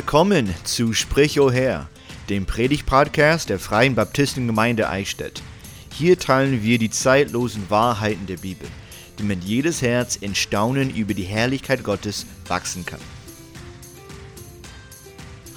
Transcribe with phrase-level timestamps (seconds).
[0.00, 1.90] Willkommen zu Sprich O Herr,
[2.30, 5.42] dem Predigt-Podcast der Freien Baptistengemeinde Eichstätt.
[5.92, 8.66] Hier teilen wir die zeitlosen Wahrheiten der Bibel,
[9.18, 12.98] damit jedes Herz in Staunen über die Herrlichkeit Gottes wachsen kann.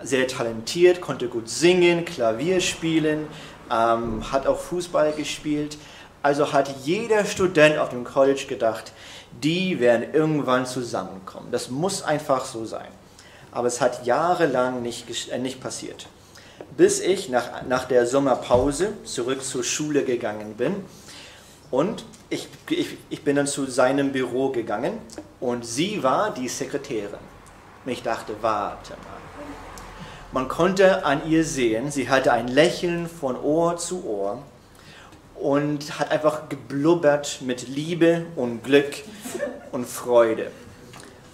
[0.05, 3.27] sehr talentiert, konnte gut singen, Klavier spielen,
[3.71, 5.79] ähm, hat auch Fußball gespielt.
[6.23, 8.93] Also hat jeder Student auf dem College gedacht,
[9.43, 11.49] die werden irgendwann zusammenkommen.
[11.51, 12.89] Das muss einfach so sein.
[13.53, 16.07] Aber es hat jahrelang nicht, äh, nicht passiert.
[16.77, 20.77] Bis ich nach, nach der Sommerpause zurück zur Schule gegangen bin.
[21.71, 24.99] Und ich, ich, ich bin dann zu seinem Büro gegangen
[25.41, 27.19] und sie war die Sekretärin.
[27.85, 29.24] Und ich dachte, warte mal
[30.35, 34.43] man konnte an ihr sehen, sie hatte ein Lächeln von Ohr zu Ohr
[35.37, 38.97] und hat einfach geblubbert mit Liebe und Glück
[39.71, 40.51] und Freude.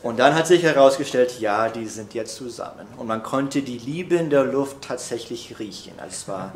[0.03, 2.87] Und dann hat sich herausgestellt, ja, die sind jetzt zusammen.
[2.99, 5.95] Und man konnte die Liebe in der Luft tatsächlich riechen.
[5.99, 6.53] Also es war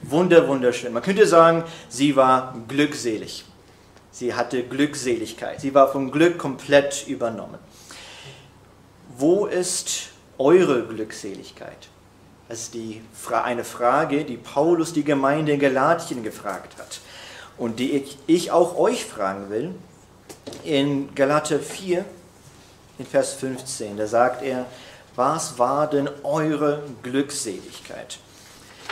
[0.00, 0.94] wunder, wunderschön.
[0.94, 3.44] Man könnte sagen, sie war glückselig.
[4.10, 5.60] Sie hatte Glückseligkeit.
[5.60, 7.58] Sie war vom Glück komplett übernommen.
[9.18, 11.88] Wo ist eure Glückseligkeit?
[12.48, 17.00] Das ist die, eine Frage, die Paulus die Gemeinde in Galatien gefragt hat
[17.58, 19.74] und die ich, ich auch euch fragen will.
[20.62, 22.04] In Galater 4,
[22.98, 24.66] in Vers 15, da sagt er,
[25.16, 28.18] was war denn eure Glückseligkeit?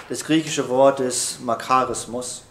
[0.09, 2.43] Das griechische Wort ist Makarismus.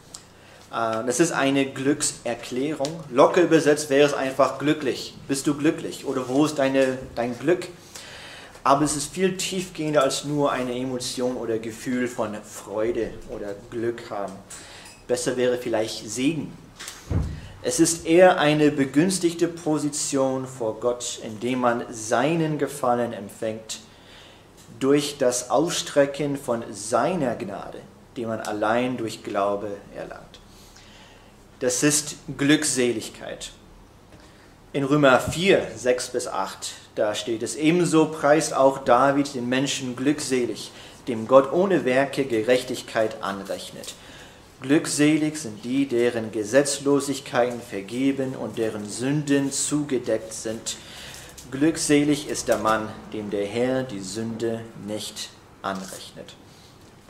[0.72, 3.04] Äh, das ist eine Glückserklärung.
[3.12, 5.16] Locker übersetzt wäre es einfach glücklich.
[5.28, 6.06] Bist du glücklich?
[6.06, 7.68] Oder wo ist deine, dein Glück?
[8.64, 14.10] Aber es ist viel tiefgehender als nur eine Emotion oder Gefühl von Freude oder Glück
[14.10, 14.34] haben.
[15.08, 16.54] Besser wäre vielleicht Segen.
[17.62, 23.80] Es ist eher eine begünstigte Position vor Gott, indem man seinen Gefallen empfängt
[24.80, 27.80] durch das Ausstrecken von seiner Gnade,
[28.18, 30.40] die man allein durch Glaube erlangt.
[31.60, 33.52] Das ist Glückseligkeit.
[34.74, 39.96] In Römer 4, 6 bis 8 da steht es, ebenso preist auch David den Menschen
[39.96, 40.72] glückselig,
[41.08, 43.94] dem Gott ohne Werke Gerechtigkeit anrechnet.
[44.62, 50.78] Glückselig sind die, deren Gesetzlosigkeiten vergeben und deren Sünden zugedeckt sind.
[51.52, 55.30] Glückselig ist der Mann, dem der Herr die Sünde nicht
[55.62, 56.36] anrechnet.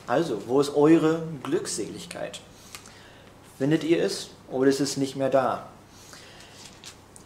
[0.05, 2.41] Also, wo ist eure Glückseligkeit?
[3.57, 5.67] Findet ihr es oder ist es nicht mehr da?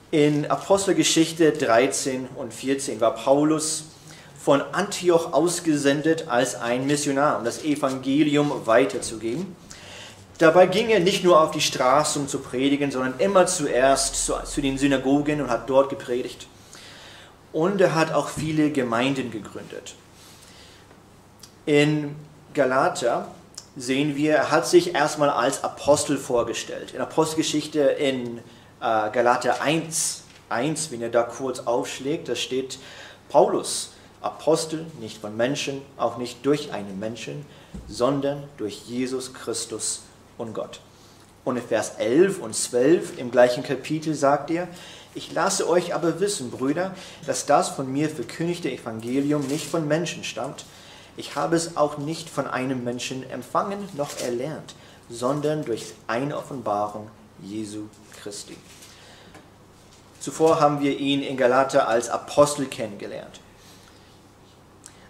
[0.09, 3.83] In Apostelgeschichte 13 und 14 war Paulus
[4.39, 9.53] von Antioch ausgesendet als ein Missionar, um das Evangelium weiterzugeben.
[10.37, 14.35] Dabei ging er nicht nur auf die Straße, um zu predigen, sondern immer zuerst zu,
[14.45, 16.47] zu den Synagogen und hat dort gepredigt.
[17.51, 19.95] Und er hat auch viele Gemeinden gegründet.
[21.65, 22.15] In
[22.53, 23.27] Galater
[23.75, 26.93] sehen wir, er hat sich erstmal als Apostel vorgestellt.
[26.93, 28.39] In Apostelgeschichte in
[28.79, 32.79] äh, Galater 1, 1, wenn ihr da kurz aufschlägt, da steht
[33.29, 33.91] Paulus,
[34.21, 37.45] Apostel, nicht von Menschen, auch nicht durch einen Menschen,
[37.87, 40.01] sondern durch Jesus Christus
[40.37, 40.79] und Gott.
[41.43, 44.67] Und in Vers 11 und 12 im gleichen Kapitel sagt er,
[45.15, 46.93] ich lasse euch aber wissen, Brüder,
[47.25, 50.65] dass das von mir verkündigte Evangelium nicht von Menschen stammt.
[51.15, 54.75] Ich habe es auch nicht von einem Menschen empfangen noch erlernt,
[55.09, 57.09] sondern durch eine Offenbarung
[57.41, 57.83] Jesu
[58.21, 58.57] Christi.
[60.19, 63.39] Zuvor haben wir ihn in Galater als Apostel kennengelernt.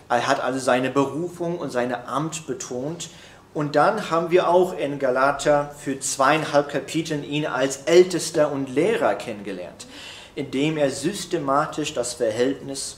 [0.09, 3.09] Er hat also seine Berufung und seine Amt betont.
[3.53, 9.15] Und dann haben wir auch in Galater für zweieinhalb Kapiteln ihn als Ältester und Lehrer
[9.15, 9.87] kennengelernt,
[10.35, 12.97] indem er systematisch das Verhältnis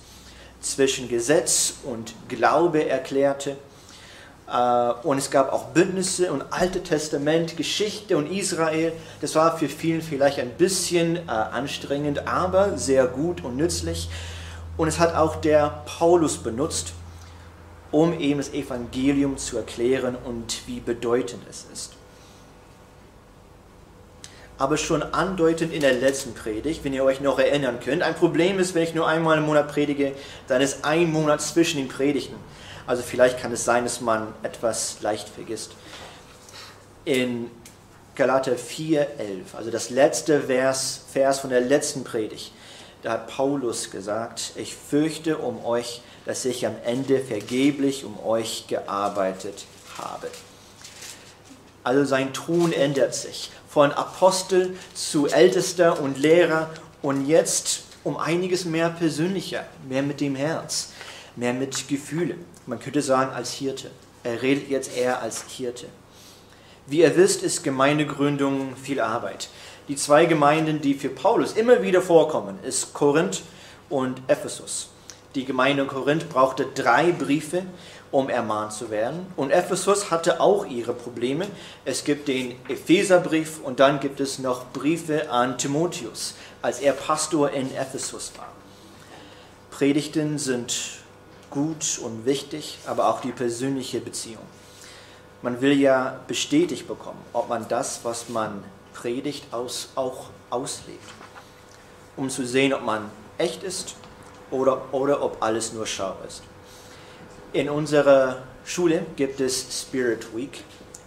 [0.60, 3.56] zwischen Gesetz und Glaube erklärte
[5.04, 8.94] und es gab auch Bündnisse und Alte Testament, Geschichte und Israel.
[9.22, 14.10] Das war für viele vielleicht ein bisschen äh, anstrengend, aber sehr gut und nützlich.
[14.76, 16.94] Und es hat auch der Paulus benutzt,
[17.92, 21.94] um eben das Evangelium zu erklären und wie bedeutend es ist.
[24.58, 28.60] Aber schon andeutend in der letzten Predigt, wenn ihr euch noch erinnern könnt, ein Problem
[28.60, 30.14] ist, wenn ich nur einmal im Monat predige,
[30.48, 32.36] dann ist ein Monat zwischen den Predigten.
[32.90, 35.74] Also vielleicht kann es sein, dass man etwas leicht vergisst.
[37.06, 37.52] In
[38.16, 39.06] Galater 4,11,
[39.56, 42.52] also das letzte Vers, Vers von der letzten Predigt,
[43.04, 48.66] da hat Paulus gesagt, ich fürchte um euch, dass ich am Ende vergeblich um euch
[48.66, 49.66] gearbeitet
[50.00, 50.28] habe.
[51.84, 53.52] Also sein Tun ändert sich.
[53.70, 56.72] Von Apostel zu Ältester und Lehrer
[57.04, 60.90] und jetzt um einiges mehr persönlicher, mehr mit dem Herz,
[61.36, 63.90] mehr mit Gefühlen man könnte sagen als Hirte.
[64.24, 65.88] Er redet jetzt eher als Hirte.
[66.86, 69.50] Wie ihr wisst, ist Gemeindegründung viel Arbeit.
[69.88, 73.42] Die zwei Gemeinden, die für Paulus immer wieder vorkommen, ist Korinth
[73.90, 74.90] und Ephesus.
[75.34, 77.64] Die Gemeinde in Korinth brauchte drei Briefe,
[78.12, 79.26] um ermahnt zu werden.
[79.36, 81.48] Und Ephesus hatte auch ihre Probleme.
[81.86, 87.50] Es gibt den Epheserbrief und dann gibt es noch Briefe an Timotheus, als er Pastor
[87.50, 88.52] in Ephesus war.
[89.72, 90.99] Predigten sind
[91.50, 94.44] gut und wichtig, aber auch die persönliche Beziehung.
[95.42, 98.64] Man will ja bestätigt bekommen, ob man das, was man
[98.94, 101.10] predigt, aus, auch auslebt,
[102.18, 103.96] um zu sehen, ob man echt ist
[104.52, 106.44] oder, oder ob alles nur Schau ist.
[107.54, 110.64] In unserer Schule gibt es Spirit Week,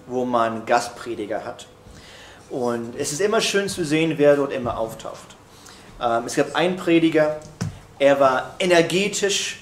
[0.06, 1.67] wo man Gastprediger hat.
[2.50, 5.37] Und es ist immer schön zu sehen, wer dort immer auftaucht.
[6.00, 7.38] Ähm, es gab einen Prediger,
[7.99, 9.62] er war energetisch,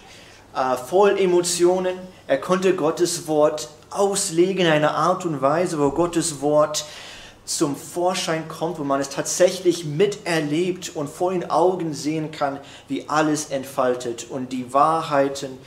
[0.55, 1.97] äh, voll Emotionen.
[2.27, 6.85] Er konnte Gottes Wort auslegen in einer Art und Weise, wo Gottes Wort
[7.45, 13.09] zum Vorschein kommt, wo man es tatsächlich miterlebt und vor den Augen sehen kann, wie
[13.09, 15.59] alles entfaltet und die Wahrheiten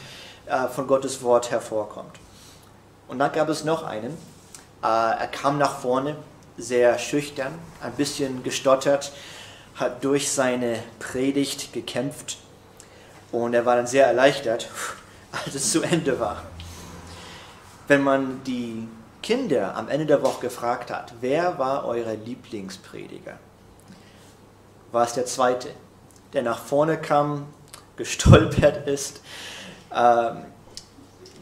[0.45, 2.19] äh, von Gottes Wort hervorkommt.
[3.07, 4.11] Und dann gab es noch einen.
[4.81, 6.15] Äh, er kam nach vorne,
[6.57, 9.11] sehr schüchtern, ein bisschen gestottert,
[9.75, 12.37] hat durch seine Predigt gekämpft
[13.33, 14.69] und er war dann sehr erleichtert,
[15.31, 16.43] als es zu Ende war.
[17.87, 18.87] Wenn man die
[19.21, 23.37] Kinder am Ende der Woche gefragt hat, wer war euer Lieblingsprediger,
[24.91, 25.69] war es der zweite,
[26.33, 27.47] der nach vorne kam,
[27.97, 29.21] gestolpert ist,
[29.93, 30.45] ähm,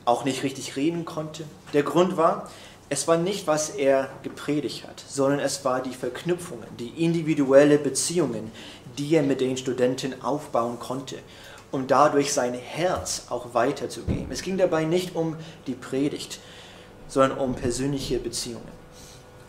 [0.05, 1.43] auch nicht richtig reden konnte.
[1.73, 2.49] Der Grund war,
[2.89, 8.51] es war nicht, was er gepredigt hat, sondern es war die Verknüpfungen, die individuelle Beziehungen,
[8.97, 11.17] die er mit den Studenten aufbauen konnte
[11.71, 14.27] um dadurch sein Herz auch weiterzugeben.
[14.29, 15.37] Es ging dabei nicht um
[15.67, 16.39] die Predigt,
[17.07, 18.81] sondern um persönliche Beziehungen.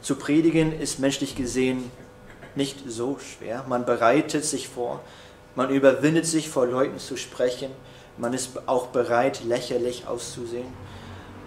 [0.01, 1.91] Zu predigen ist menschlich gesehen
[2.55, 3.65] nicht so schwer.
[3.69, 5.01] Man bereitet sich vor,
[5.55, 7.71] man überwindet sich vor Leuten zu sprechen,
[8.19, 10.67] man ist auch bereit, lächerlich auszusehen.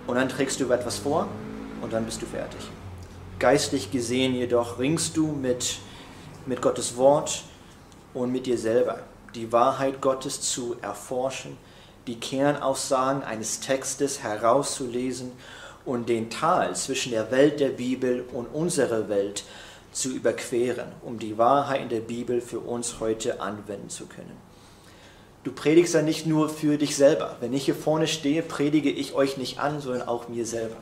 [0.08, 1.28] Und dann trägst du etwas vor
[1.82, 2.62] und dann bist du fertig.
[3.40, 5.78] Geistlich gesehen jedoch ringst du mit,
[6.46, 7.44] mit Gottes Wort
[8.14, 9.00] und mit dir selber
[9.36, 11.58] die Wahrheit Gottes zu erforschen,
[12.08, 15.32] die Kernaussagen eines Textes herauszulesen
[15.86, 19.44] und den Tal zwischen der Welt der Bibel und unserer Welt
[19.92, 24.38] zu überqueren, um die Wahrheit in der Bibel für uns heute anwenden zu können.
[25.44, 27.38] Du predigst ja nicht nur für dich selber.
[27.40, 30.78] Wenn ich hier vorne stehe, predige ich euch nicht an, sondern auch mir selber.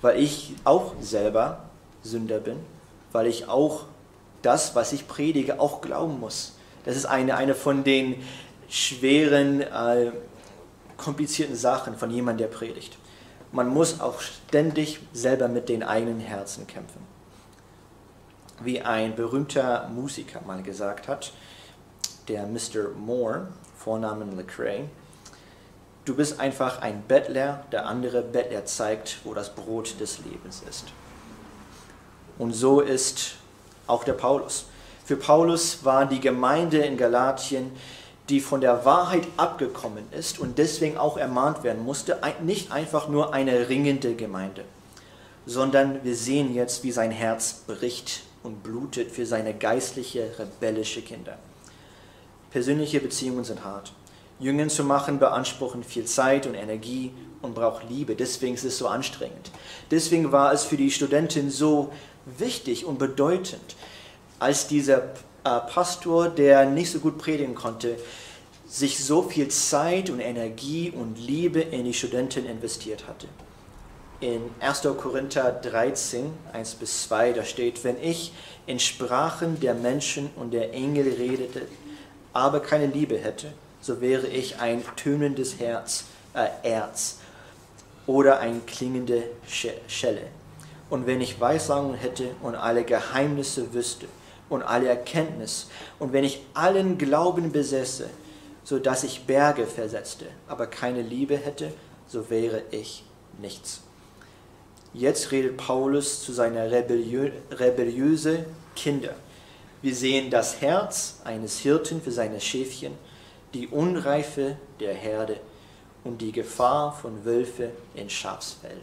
[0.00, 1.70] Weil ich auch selber
[2.02, 2.56] Sünder bin,
[3.12, 3.84] weil ich auch
[4.42, 6.57] das, was ich predige, auch glauben muss.
[6.88, 8.16] Das ist eine, eine von den
[8.66, 10.10] schweren, äh,
[10.96, 12.96] komplizierten Sachen von jemandem, der predigt.
[13.52, 17.02] Man muss auch ständig selber mit den eigenen Herzen kämpfen.
[18.62, 21.34] Wie ein berühmter Musiker mal gesagt hat,
[22.26, 22.94] der Mr.
[22.96, 24.88] Moore, Vornamen Lecrae,
[26.06, 30.86] du bist einfach ein Bettler, der andere Bettler zeigt, wo das Brot des Lebens ist.
[32.38, 33.34] Und so ist
[33.86, 34.68] auch der Paulus.
[35.08, 37.72] Für Paulus war die Gemeinde in Galatien,
[38.28, 43.32] die von der Wahrheit abgekommen ist und deswegen auch ermahnt werden musste, nicht einfach nur
[43.32, 44.64] eine ringende Gemeinde,
[45.46, 51.38] sondern wir sehen jetzt, wie sein Herz bricht und blutet für seine geistliche, rebellische Kinder.
[52.50, 53.94] Persönliche Beziehungen sind hart.
[54.38, 58.14] Jüngern zu machen beanspruchen viel Zeit und Energie und braucht Liebe.
[58.14, 59.52] Deswegen ist es so anstrengend.
[59.90, 61.94] Deswegen war es für die Studentin so
[62.26, 63.74] wichtig und bedeutend,
[64.38, 65.02] als dieser
[65.44, 67.96] äh, Pastor, der nicht so gut predigen konnte,
[68.66, 73.26] sich so viel Zeit und Energie und Liebe in die Studentin investiert hatte.
[74.20, 74.82] In 1.
[75.00, 78.32] Korinther 13, 1 bis 2, da steht, wenn ich
[78.66, 81.62] in Sprachen der Menschen und der Engel redete,
[82.32, 86.04] aber keine Liebe hätte, so wäre ich ein tönendes Herz,
[86.34, 87.18] äh, Erz
[88.06, 90.22] oder ein klingende Schelle.
[90.90, 94.06] Und wenn ich Weissagung hätte und alle Geheimnisse wüsste
[94.48, 98.08] und alle Erkenntnis und wenn ich allen Glauben besäße,
[98.64, 101.72] so dass ich Berge versetzte, aber keine Liebe hätte,
[102.06, 103.04] so wäre ich
[103.40, 103.82] nichts.
[104.94, 109.14] Jetzt redet Paulus zu seiner rebelliö rebelliöse Kinder.
[109.80, 112.94] Wir sehen das Herz eines Hirten für seine Schäfchen,
[113.54, 115.38] die Unreife der Herde
[116.04, 118.78] und die Gefahr von Wölfe in Schafsfell.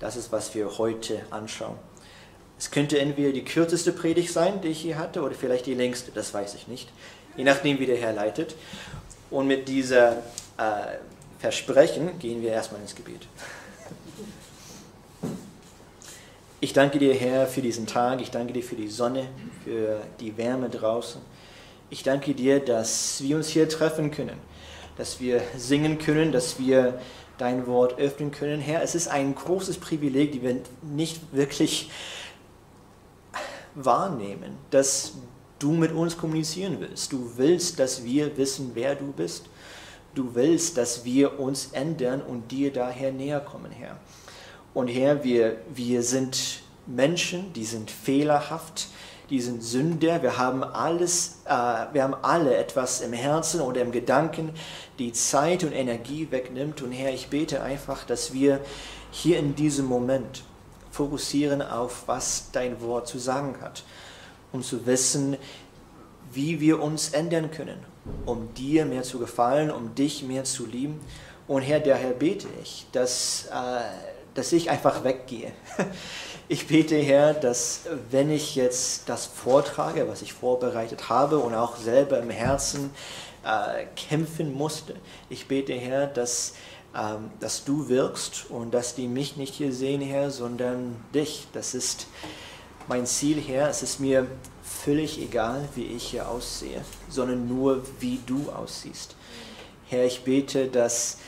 [0.00, 1.76] Das ist, was wir heute anschauen.
[2.58, 6.10] Es könnte entweder die kürzeste Predigt sein, die ich hier hatte, oder vielleicht die längste,
[6.12, 6.88] das weiß ich nicht,
[7.36, 8.56] je nachdem, wie der Herr leitet.
[9.30, 10.12] Und mit dieser
[10.56, 10.96] äh,
[11.38, 13.28] Versprechen gehen wir erstmal ins Gebet.
[16.60, 18.20] Ich danke dir, Herr, für diesen Tag.
[18.20, 19.28] Ich danke dir für die Sonne,
[19.62, 21.20] für die Wärme draußen.
[21.90, 24.36] Ich danke dir, dass wir uns hier treffen können,
[24.96, 27.00] dass wir singen können, dass wir
[27.38, 28.60] dein Wort öffnen können.
[28.60, 31.90] Herr, es ist ein großes Privileg, die wir nicht wirklich
[33.84, 35.12] wahrnehmen, dass
[35.58, 37.12] du mit uns kommunizieren willst.
[37.12, 39.46] Du willst, dass wir wissen, wer du bist.
[40.14, 43.98] Du willst, dass wir uns ändern und dir daher näher kommen, Herr.
[44.74, 48.88] Und Herr, wir, wir sind Menschen, die sind fehlerhaft,
[49.30, 50.22] die sind Sünder.
[50.22, 51.50] Wir haben alles, äh,
[51.92, 54.52] wir haben alle etwas im Herzen oder im Gedanken,
[54.98, 56.82] die Zeit und Energie wegnimmt.
[56.82, 58.60] Und Herr, ich bete einfach, dass wir
[59.10, 60.44] hier in diesem Moment
[60.98, 63.84] fokussieren auf, was dein Wort zu sagen hat,
[64.52, 65.36] um zu wissen,
[66.32, 67.78] wie wir uns ändern können,
[68.26, 71.00] um dir mehr zu gefallen, um dich mehr zu lieben.
[71.46, 73.80] Und Herr, daher bete ich, dass, äh,
[74.34, 75.52] dass ich einfach weggehe.
[76.50, 81.76] Ich bete, Herr, dass wenn ich jetzt das vortrage, was ich vorbereitet habe und auch
[81.76, 82.90] selber im Herzen
[83.44, 84.94] äh, kämpfen musste,
[85.28, 86.54] ich bete, Herr, dass
[87.40, 91.46] dass du wirkst und dass die mich nicht hier sehen, Herr, sondern dich.
[91.52, 92.06] Das ist
[92.88, 93.68] mein Ziel, Herr.
[93.68, 94.26] Es ist mir
[94.62, 99.14] völlig egal, wie ich hier aussehe, sondern nur, wie du aussiehst.
[99.86, 101.18] Herr, ich bete, dass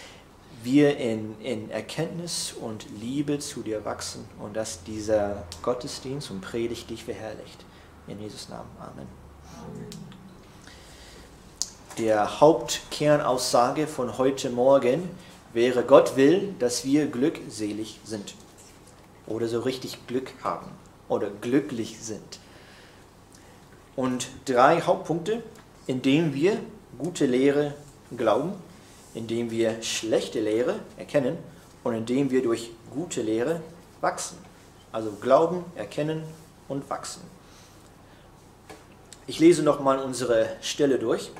[0.63, 6.91] wir in, in Erkenntnis und Liebe zu dir wachsen und dass dieser Gottesdienst und Predigt
[6.91, 7.65] dich verherrlicht.
[8.07, 8.69] In Jesus Namen.
[8.79, 9.07] Amen.
[11.99, 15.09] Der Hauptkernaussage von heute Morgen
[15.53, 18.35] wäre, Gott will, dass wir glückselig sind
[19.27, 20.71] oder so richtig Glück haben
[21.09, 22.39] oder glücklich sind.
[23.97, 25.43] Und drei Hauptpunkte,
[25.87, 26.59] indem wir
[26.99, 27.75] gute Lehre
[28.17, 28.53] glauben,
[29.15, 31.37] indem wir schlechte Lehre erkennen
[31.83, 33.61] und indem wir durch gute Lehre
[34.01, 34.39] wachsen.
[34.93, 36.23] Also glauben, erkennen
[36.69, 37.23] und wachsen.
[39.27, 41.31] Ich lese nochmal unsere Stelle durch.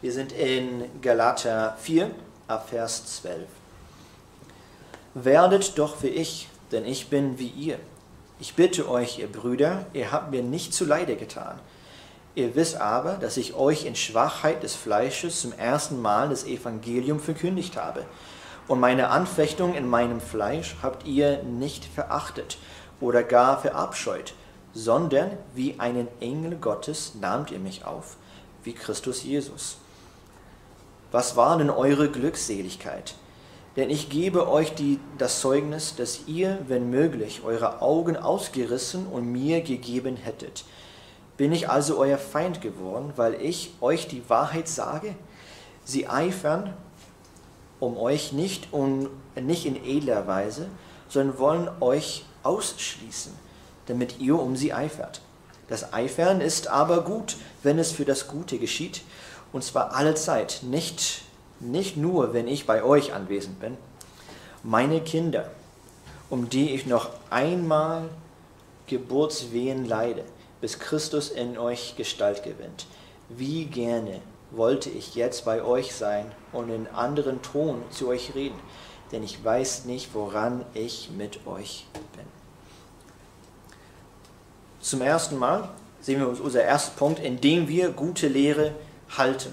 [0.00, 2.10] Wir sind in Galater 4,
[2.48, 3.46] ab Vers 12.
[5.14, 7.78] Werdet doch wie ich, denn ich bin wie ihr.
[8.40, 11.60] Ich bitte euch, ihr Brüder, ihr habt mir nicht zuleide getan.
[12.34, 17.20] Ihr wisst aber, dass ich euch in Schwachheit des Fleisches zum ersten Mal das Evangelium
[17.20, 18.06] verkündigt habe.
[18.68, 22.56] Und meine Anfechtung in meinem Fleisch habt ihr nicht verachtet
[23.00, 24.34] oder gar verabscheut,
[24.72, 28.16] sondern wie einen Engel Gottes nahmt ihr mich auf,
[28.64, 29.76] wie Christus Jesus.
[31.12, 33.14] Was war denn eure Glückseligkeit?
[33.76, 39.30] Denn ich gebe euch die, das Zeugnis, dass ihr, wenn möglich, eure Augen ausgerissen und
[39.30, 40.64] mir gegeben hättet.
[41.36, 45.14] Bin ich also euer Feind geworden, weil ich euch die Wahrheit sage?
[45.84, 46.74] Sie eifern
[47.78, 50.68] um euch nicht, um, nicht in edler Weise,
[51.08, 53.32] sondern wollen euch ausschließen,
[53.86, 55.20] damit ihr um sie eifert.
[55.68, 59.02] Das Eifern ist aber gut, wenn es für das Gute geschieht
[59.52, 61.22] und zwar alle Zeit, nicht,
[61.60, 63.76] nicht nur, wenn ich bei euch anwesend bin.
[64.62, 65.50] Meine Kinder,
[66.30, 68.08] um die ich noch einmal
[68.86, 70.24] Geburtswehen leide,
[70.60, 72.86] bis Christus in euch Gestalt gewinnt.
[73.28, 78.58] Wie gerne wollte ich jetzt bei euch sein und in anderen Ton zu euch reden,
[79.10, 82.26] denn ich weiß nicht, woran ich mit euch bin.
[84.80, 85.68] Zum ersten Mal
[86.00, 88.72] sehen wir uns unser erster Punkt, indem wir gute Lehre
[89.16, 89.52] halten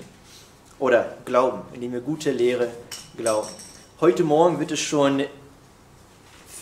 [0.79, 2.69] oder glauben, indem wir gute Lehre
[3.17, 3.49] glauben.
[3.99, 5.23] Heute Morgen wird es schon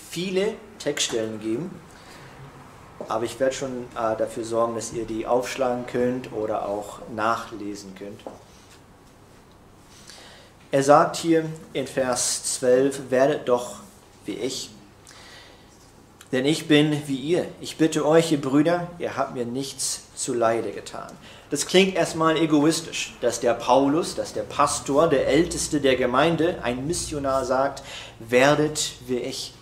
[0.09, 1.79] viele Textstellen geben,
[3.07, 7.93] aber ich werde schon äh, dafür sorgen, dass ihr die aufschlagen könnt oder auch nachlesen
[7.95, 8.21] könnt.
[10.71, 13.75] Er sagt hier in Vers 12, werdet doch
[14.25, 14.69] wie ich,
[16.31, 17.45] denn ich bin wie ihr.
[17.61, 21.11] Ich bitte euch, ihr Brüder, ihr habt mir nichts zu Leide getan.
[21.49, 26.87] Das klingt erstmal egoistisch, dass der Paulus, dass der Pastor, der Älteste der Gemeinde, ein
[26.87, 27.83] Missionar sagt,
[28.19, 29.53] werdet wie ich.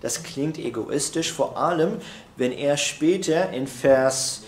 [0.00, 1.98] Das klingt egoistisch, vor allem
[2.36, 4.42] wenn er später in Vers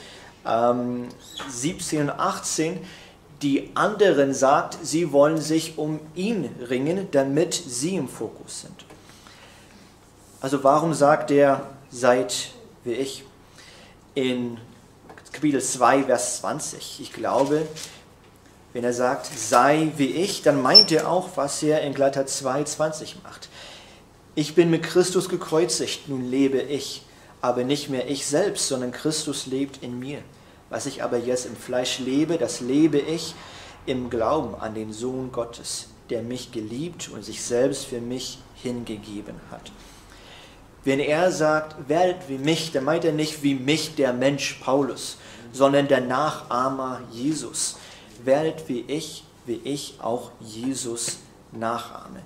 [0.46, 1.08] ähm,
[1.50, 2.78] 17 und 18
[3.42, 8.84] die anderen sagt, sie wollen sich um ihn ringen, damit sie im Fokus sind.
[10.40, 12.50] Also warum sagt er, seid
[12.84, 13.24] wie ich?
[14.14, 14.58] In
[15.38, 16.98] Kapitel 2, Vers 20.
[16.98, 17.64] Ich glaube,
[18.72, 22.64] wenn er sagt, sei wie ich, dann meint er auch, was er in Galater 2,
[22.64, 23.48] 20 macht.
[24.34, 27.02] Ich bin mit Christus gekreuzigt, nun lebe ich,
[27.40, 30.18] aber nicht mehr ich selbst, sondern Christus lebt in mir.
[30.70, 33.36] Was ich aber jetzt im Fleisch lebe, das lebe ich
[33.86, 39.36] im Glauben an den Sohn Gottes, der mich geliebt und sich selbst für mich hingegeben
[39.52, 39.70] hat.
[40.88, 45.18] Wenn er sagt, werdet wie mich, dann meint er nicht wie mich der Mensch Paulus,
[45.52, 47.76] sondern der Nachahmer Jesus.
[48.24, 51.18] Werdet wie ich, wie ich auch Jesus
[51.52, 52.22] nachahme.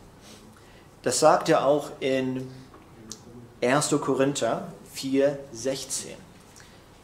[1.03, 2.49] Das sagt er auch in
[3.61, 3.97] 1.
[4.01, 6.13] Korinther 4, 16.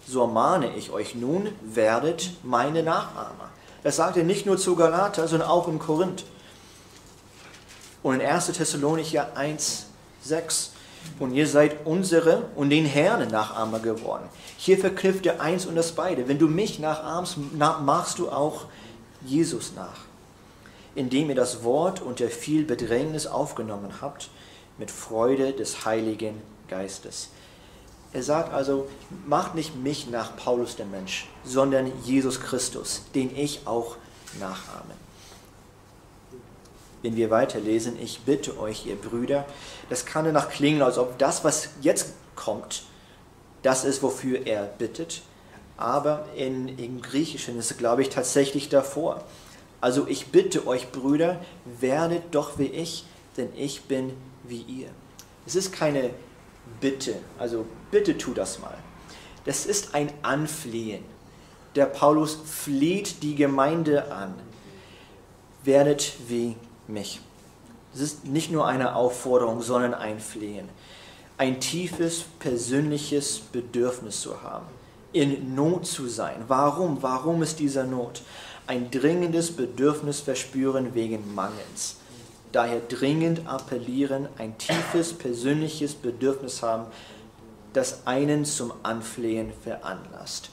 [0.07, 3.51] So ermahne ich euch nun, werdet meine Nachahmer.
[3.83, 6.25] Das sagt er nicht nur zu Galater, sondern auch in Korinth.
[8.05, 8.47] Und in 1.
[8.47, 9.87] Thessalonicher 1,
[10.23, 10.75] 6.
[11.19, 14.29] Und ihr seid unsere und den Herrn Nachahmer geworden.
[14.57, 16.29] Hier verknüpft er eins und das beide.
[16.29, 18.67] Wenn du mich nachahmst, machst du auch
[19.25, 20.09] Jesus nach
[20.99, 24.31] indem ihr das Wort unter viel Bedrängnis aufgenommen habt,
[24.79, 27.29] mit Freude des Heiligen Geistes.
[28.13, 28.89] Er sagt also,
[29.27, 33.97] macht nicht mich nach Paulus der Mensch, sondern Jesus Christus, den ich auch
[34.41, 34.95] nachahme.
[37.03, 39.45] Wenn wir weiterlesen, ich bitte euch, ihr Brüder,
[39.89, 42.83] das kann danach klingen, als ob das, was jetzt kommt,
[43.63, 45.23] das ist, wofür er bittet.
[45.77, 49.25] Aber in, im Griechischen ist es, glaube ich, tatsächlich davor.
[49.81, 53.05] Also ich bitte euch, Brüder, werdet doch wie ich,
[53.37, 54.89] denn ich bin wie ihr.
[55.47, 56.11] Es ist keine
[56.81, 58.77] Bitte, also bitte tu das mal.
[59.45, 61.05] Das ist ein Anflehen.
[61.75, 64.35] Der Paulus flieht die Gemeinde an.
[65.65, 66.57] Werdet wie
[66.89, 67.21] mich.
[67.95, 70.69] Es ist nicht nur eine Aufforderung, sondern ein Flehen.
[71.37, 74.67] Ein tiefes persönliches Bedürfnis zu haben.
[75.13, 76.45] In Not zu sein.
[76.49, 77.03] Warum?
[77.03, 78.23] Warum ist dieser Not?
[78.69, 81.97] ein dringendes Bedürfnis verspüren wegen Mangels.
[82.53, 86.85] Daher dringend appellieren, ein tiefes persönliches Bedürfnis haben,
[87.73, 90.51] das einen zum Anflehen veranlasst.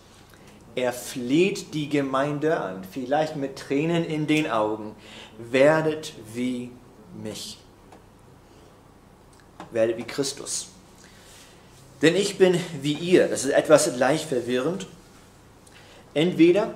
[0.76, 4.96] Er fleht die Gemeinde an, vielleicht mit Tränen in den Augen,
[5.38, 6.70] werdet wie
[7.24, 7.58] mich.
[9.72, 10.68] Werdet wie Christus.
[12.02, 13.28] Denn ich bin wie ihr.
[13.30, 14.86] Das ist etwas leicht verwirrend.
[16.14, 16.74] Entweder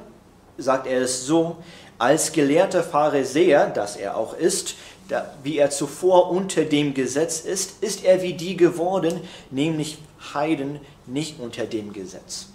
[0.57, 1.57] sagt er es so,
[1.97, 4.75] als gelehrter Pharisäer, das er auch ist,
[5.09, 9.19] da, wie er zuvor unter dem Gesetz ist, ist er wie die geworden,
[9.51, 9.97] nämlich
[10.33, 12.47] Heiden nicht unter dem Gesetz.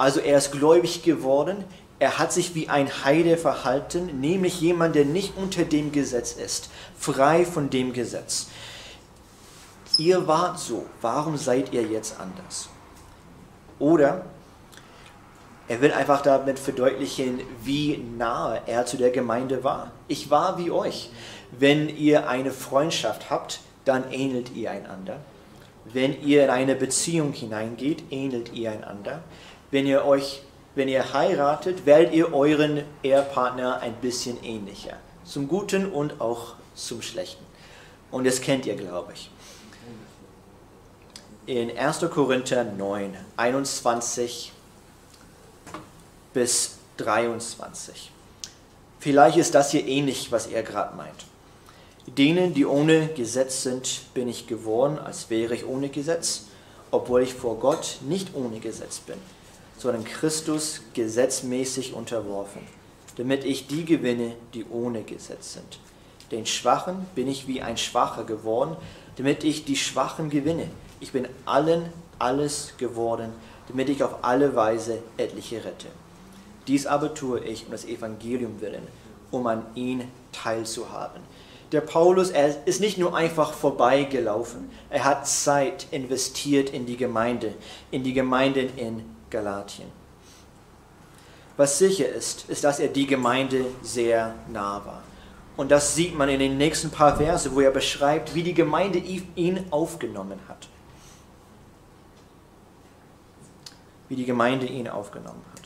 [0.00, 1.62] Also er ist gläubig geworden,
[1.98, 6.70] er hat sich wie ein Heide verhalten, nämlich jemand, der nicht unter dem Gesetz ist,
[6.98, 8.46] frei von dem Gesetz.
[9.98, 12.70] Ihr wart so, warum seid ihr jetzt anders?
[13.78, 14.24] Oder
[15.68, 19.90] er will einfach damit verdeutlichen, wie nahe er zu der Gemeinde war.
[20.08, 21.10] Ich war wie euch.
[21.50, 25.18] Wenn ihr eine Freundschaft habt, dann ähnelt ihr einander.
[25.84, 29.22] Wenn ihr in eine Beziehung hineingeht, ähnelt ihr einander.
[29.70, 30.42] Wenn ihr euch,
[30.74, 34.96] wenn ihr heiratet, werdet ihr euren Ehepartner ein bisschen ähnlicher.
[35.24, 37.44] Zum Guten und auch zum Schlechten.
[38.10, 39.30] Und das kennt ihr, glaube ich.
[41.46, 42.00] In 1.
[42.10, 44.52] Korinther 9, 21
[46.32, 48.10] bis 23.
[48.98, 51.26] Vielleicht ist das hier ähnlich, was er gerade meint.
[52.06, 56.46] Denen, die ohne Gesetz sind, bin ich geworden, als wäre ich ohne Gesetz,
[56.90, 59.18] obwohl ich vor Gott nicht ohne Gesetz bin,
[59.80, 62.60] sondern Christus gesetzmäßig unterworfen,
[63.16, 65.80] damit ich die gewinne, die ohne Gesetz sind.
[66.30, 68.76] Den Schwachen bin ich wie ein Schwacher geworden,
[69.16, 70.68] damit ich die Schwachen gewinne.
[71.00, 71.86] Ich bin allen
[72.18, 73.32] alles geworden,
[73.68, 75.86] damit ich auf alle Weise etliche rette.
[76.66, 78.86] Dies aber tue ich um das Evangelium willen,
[79.30, 81.22] um an ihn teilzuhaben.
[81.72, 87.54] Der Paulus, er ist nicht nur einfach vorbeigelaufen, er hat Zeit investiert in die Gemeinde,
[87.90, 89.88] in die Gemeinden in Galatien.
[91.56, 95.02] Was sicher ist, ist, dass er die Gemeinde sehr nah war.
[95.56, 98.98] Und das sieht man in den nächsten paar Verse, wo er beschreibt, wie die Gemeinde
[98.98, 100.68] ihn aufgenommen hat.
[104.08, 105.60] Wie die Gemeinde ihn aufgenommen hat.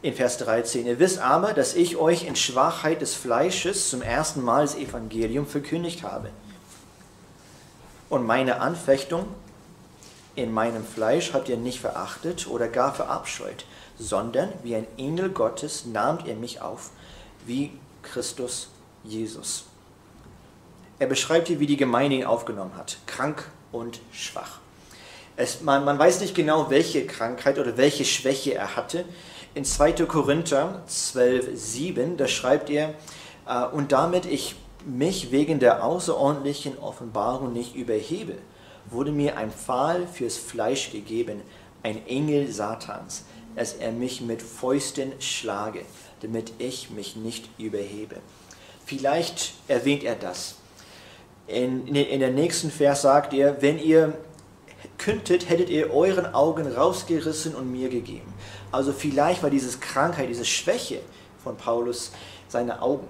[0.00, 4.42] In Vers 13, ihr wisst aber, dass ich euch in Schwachheit des Fleisches zum ersten
[4.42, 6.30] Mal das Evangelium verkündigt habe.
[8.08, 9.26] Und meine Anfechtung
[10.36, 13.64] in meinem Fleisch habt ihr nicht verachtet oder gar verabscheut,
[13.98, 16.90] sondern wie ein Engel Gottes nahmt ihr mich auf,
[17.46, 18.68] wie Christus
[19.04, 19.64] Jesus.
[20.98, 24.58] Er beschreibt hier, wie die Gemeinde ihn aufgenommen hat, krank und schwach.
[25.36, 29.04] Es, man, man weiß nicht genau, welche Krankheit oder welche Schwäche er hatte.
[29.54, 29.92] In 2.
[30.04, 32.94] Korinther 12, 7, da schreibt er,
[33.46, 38.34] äh, und damit ich mich wegen der außerordentlichen Offenbarung nicht überhebe,
[38.88, 41.42] wurde mir ein Pfahl fürs Fleisch gegeben,
[41.82, 43.24] ein Engel Satans,
[43.56, 45.84] dass er mich mit Fäusten schlage
[46.20, 48.16] damit ich mich nicht überhebe.
[48.84, 50.56] Vielleicht erwähnt er das.
[51.46, 54.14] In, in, in der nächsten Vers sagt er, wenn ihr
[54.98, 58.32] könntet, hättet ihr euren Augen rausgerissen und mir gegeben.
[58.72, 61.00] Also vielleicht war diese Krankheit, diese Schwäche
[61.42, 62.12] von Paulus
[62.48, 63.08] seine Augen.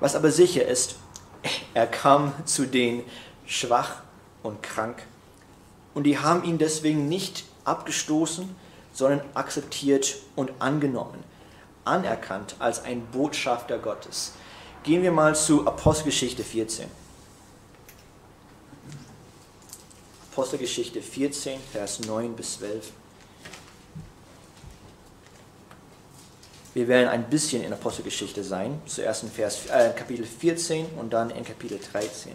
[0.00, 0.96] Was aber sicher ist,
[1.74, 3.02] er kam zu denen
[3.46, 4.02] schwach
[4.42, 5.02] und krank.
[5.94, 8.54] Und die haben ihn deswegen nicht abgestoßen,
[8.92, 11.22] sondern akzeptiert und angenommen
[11.88, 14.32] anerkannt als ein Botschafter Gottes.
[14.84, 16.86] Gehen wir mal zu Apostelgeschichte 14.
[20.32, 22.92] Apostelgeschichte 14, Vers 9 bis 12.
[26.74, 31.30] Wir werden ein bisschen in Apostelgeschichte sein, zuerst in Vers, äh, Kapitel 14 und dann
[31.30, 32.32] in Kapitel 13.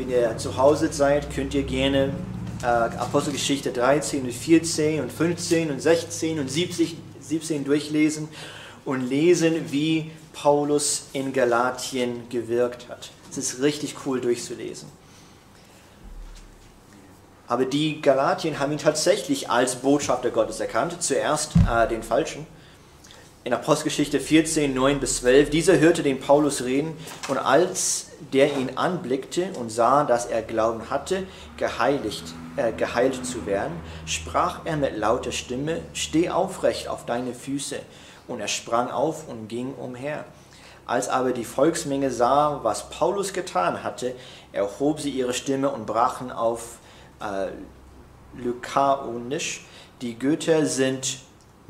[0.00, 2.14] Wenn ihr zu Hause seid, könnt ihr gerne
[2.62, 8.30] äh, Apostelgeschichte 13 und 14 und 15 und 16 und 17, 17 durchlesen
[8.86, 13.10] und lesen, wie Paulus in Galatien gewirkt hat.
[13.30, 14.88] Es ist richtig cool durchzulesen.
[17.46, 21.02] Aber die Galatien haben ihn tatsächlich als Botschafter Gottes erkannt.
[21.02, 22.46] Zuerst äh, den Falschen.
[23.42, 25.48] In Apostelgeschichte 14, 9 bis 12.
[25.48, 26.94] Dieser hörte den Paulus reden
[27.28, 31.26] und als der ihn anblickte und sah, dass er Glauben hatte,
[31.56, 33.72] geheiligt äh, geheilt zu werden,
[34.04, 37.80] sprach er mit lauter Stimme, steh aufrecht auf deine Füße.
[38.28, 40.26] Und er sprang auf und ging umher.
[40.84, 44.14] Als aber die Volksmenge sah, was Paulus getan hatte,
[44.52, 46.76] erhob sie ihre Stimme und brachen auf
[47.20, 47.48] äh,
[48.38, 49.64] Lykaonisch.
[50.02, 51.20] Die Götter sind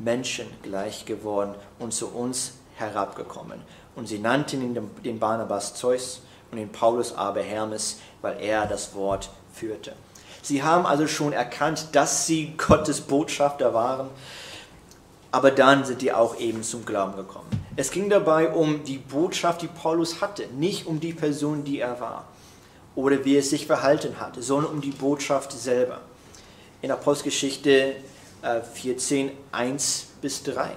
[0.03, 3.61] Menschen gleich geworden und zu uns herabgekommen.
[3.95, 8.93] Und sie nannten ihn den Barnabas Zeus und den Paulus aber Hermes, weil er das
[8.95, 9.93] Wort führte.
[10.41, 14.09] Sie haben also schon erkannt, dass sie Gottes Botschafter waren,
[15.31, 17.47] aber dann sind die auch eben zum Glauben gekommen.
[17.75, 21.99] Es ging dabei um die Botschaft, die Paulus hatte, nicht um die Person, die er
[21.99, 22.25] war
[22.95, 26.01] oder wie er sich verhalten hatte, sondern um die Botschaft selber.
[26.81, 27.95] In Apostelgeschichte
[28.41, 30.71] 14, äh, 1 bis 3.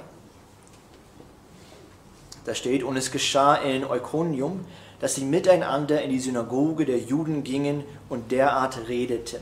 [2.44, 4.66] Da steht, und es geschah in Eukonium,
[5.00, 9.40] dass sie miteinander in die Synagoge der Juden gingen und derart redeten,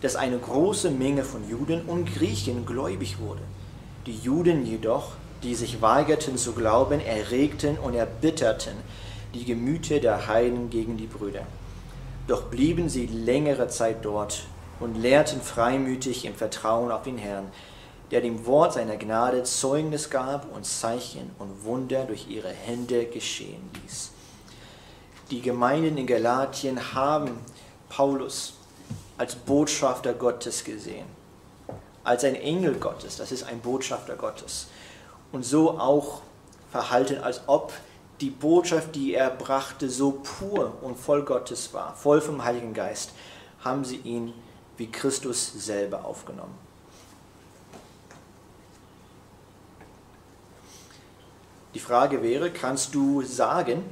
[0.00, 3.42] dass eine große Menge von Juden und Griechen gläubig wurde.
[4.06, 5.12] Die Juden jedoch,
[5.42, 8.74] die sich weigerten zu glauben, erregten und erbitterten
[9.34, 11.46] die Gemüter der Heiden gegen die Brüder.
[12.26, 14.44] Doch blieben sie längere Zeit dort
[14.82, 17.50] und lehrten freimütig im Vertrauen auf den Herrn,
[18.10, 23.70] der dem Wort seiner Gnade Zeugnis gab und Zeichen und Wunder durch ihre Hände geschehen
[23.82, 24.10] ließ
[25.32, 27.38] die Gemeinden in Galatien haben
[27.88, 28.52] Paulus
[29.16, 31.06] als Botschafter Gottes gesehen,
[32.04, 34.68] als ein Engel Gottes, das ist ein Botschafter Gottes.
[35.32, 36.20] Und so auch
[36.70, 37.72] verhalten, als ob
[38.20, 43.12] die Botschaft, die er brachte, so pur und voll Gottes war, voll vom Heiligen Geist,
[43.64, 44.34] haben sie ihn
[44.82, 46.58] wie Christus selber aufgenommen.
[51.72, 53.84] Die Frage wäre, kannst du sagen,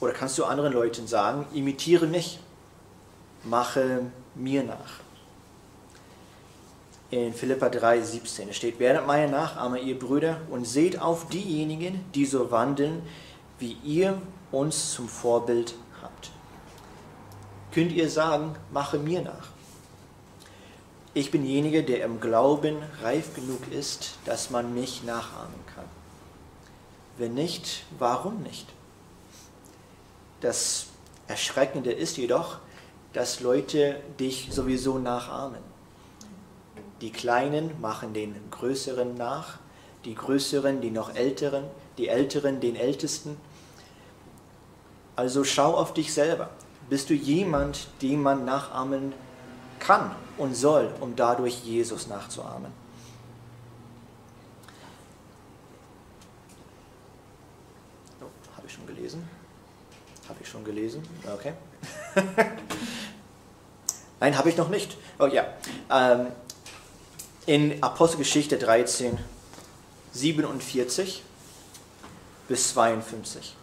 [0.00, 2.38] Oder kannst du anderen Leuten sagen, imitiere mich,
[3.44, 4.02] mache
[4.34, 5.00] mir nach.
[7.10, 12.26] In Philippa 3, 17 steht, werdet meine Nachahmer, ihr Brüder, und seht auf diejenigen, die
[12.26, 13.02] so wandeln,
[13.58, 14.20] wie ihr
[14.52, 15.74] uns zum Vorbild.
[17.74, 19.48] Könnt ihr sagen, mache mir nach.
[21.12, 25.84] Ich bin derjenige, der im Glauben reif genug ist, dass man mich nachahmen kann.
[27.18, 28.66] Wenn nicht, warum nicht?
[30.40, 30.86] Das
[31.26, 32.58] Erschreckende ist jedoch,
[33.12, 35.62] dass Leute dich sowieso nachahmen.
[37.00, 39.58] Die Kleinen machen den Größeren nach,
[40.04, 41.64] die Größeren die noch Älteren,
[41.98, 43.36] die Älteren den Ältesten.
[45.16, 46.50] Also schau auf dich selber.
[46.94, 49.14] Bist du jemand, den man nachahmen
[49.80, 52.70] kann und soll, um dadurch Jesus nachzuahmen?
[58.20, 58.26] Oh,
[58.56, 59.28] Habe ich schon gelesen?
[60.28, 61.02] Habe ich schon gelesen?
[61.34, 61.54] Okay.
[64.20, 64.96] Nein, habe ich noch nicht.
[65.18, 65.46] Oh ja.
[65.90, 66.28] Ähm,
[67.46, 69.18] in Apostelgeschichte 13,
[70.12, 71.24] 47
[72.46, 73.56] bis 52.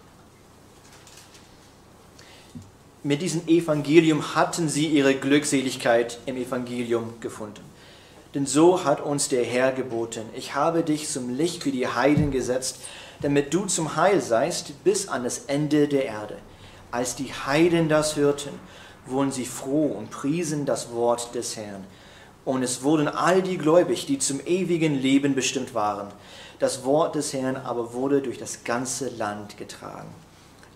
[3.04, 7.64] Mit diesem Evangelium hatten sie ihre Glückseligkeit im Evangelium gefunden.
[8.36, 12.30] Denn so hat uns der Herr geboten, ich habe dich zum Licht für die Heiden
[12.30, 12.78] gesetzt,
[13.24, 16.38] damit du zum Heil seist bis an das Ende der Erde.
[16.92, 18.52] Als die Heiden das hörten,
[19.08, 21.84] wurden sie froh und priesen das Wort des Herrn.
[22.46, 26.10] Und es wurden all die gläubig, die zum ewigen Leben bestimmt waren.
[26.60, 30.14] Das Wort des Herrn aber wurde durch das ganze Land getragen.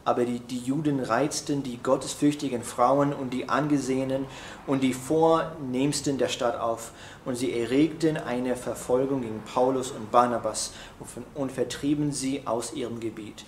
[0.05, 4.25] Aber die, die Juden reizten die gottesfürchtigen Frauen und die Angesehenen
[4.67, 6.91] und die Vornehmsten der Stadt auf.
[7.25, 10.73] Und sie erregten eine Verfolgung gegen Paulus und Barnabas
[11.33, 13.45] und, vertrieben sie aus ihrem Gebiet.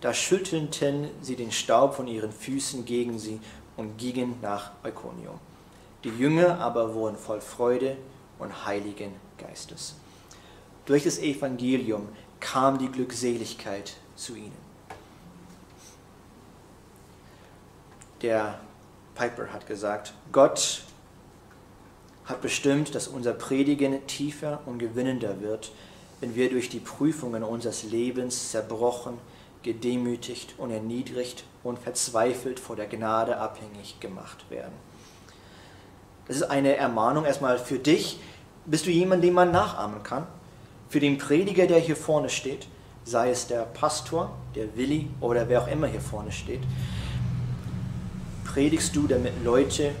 [0.00, 3.38] Da schüttelten sie den Staub von ihren Füßen gegen sie
[3.76, 5.38] und gingen nach Iconium.
[6.02, 7.96] Die Jünger aber wurden voll Freude
[8.40, 9.94] und Heiligen Geistes.
[10.84, 12.08] Durch das Evangelium
[12.40, 14.71] kam die Glückseligkeit zu ihnen.
[18.22, 18.58] Der
[19.16, 20.82] Piper hat gesagt, Gott
[22.24, 25.72] hat bestimmt, dass unser Predigen tiefer und gewinnender wird,
[26.20, 29.18] wenn wir durch die Prüfungen unseres Lebens zerbrochen,
[29.64, 34.72] gedemütigt und erniedrigt und verzweifelt vor der Gnade abhängig gemacht werden.
[36.28, 38.20] Das ist eine Ermahnung erstmal für dich.
[38.66, 40.26] Bist du jemand, den man nachahmen kann?
[40.88, 42.68] Für den Prediger, der hier vorne steht,
[43.04, 46.60] sei es der Pastor, der Willi oder wer auch immer hier vorne steht,
[48.52, 49.92] predigst du, damit Leute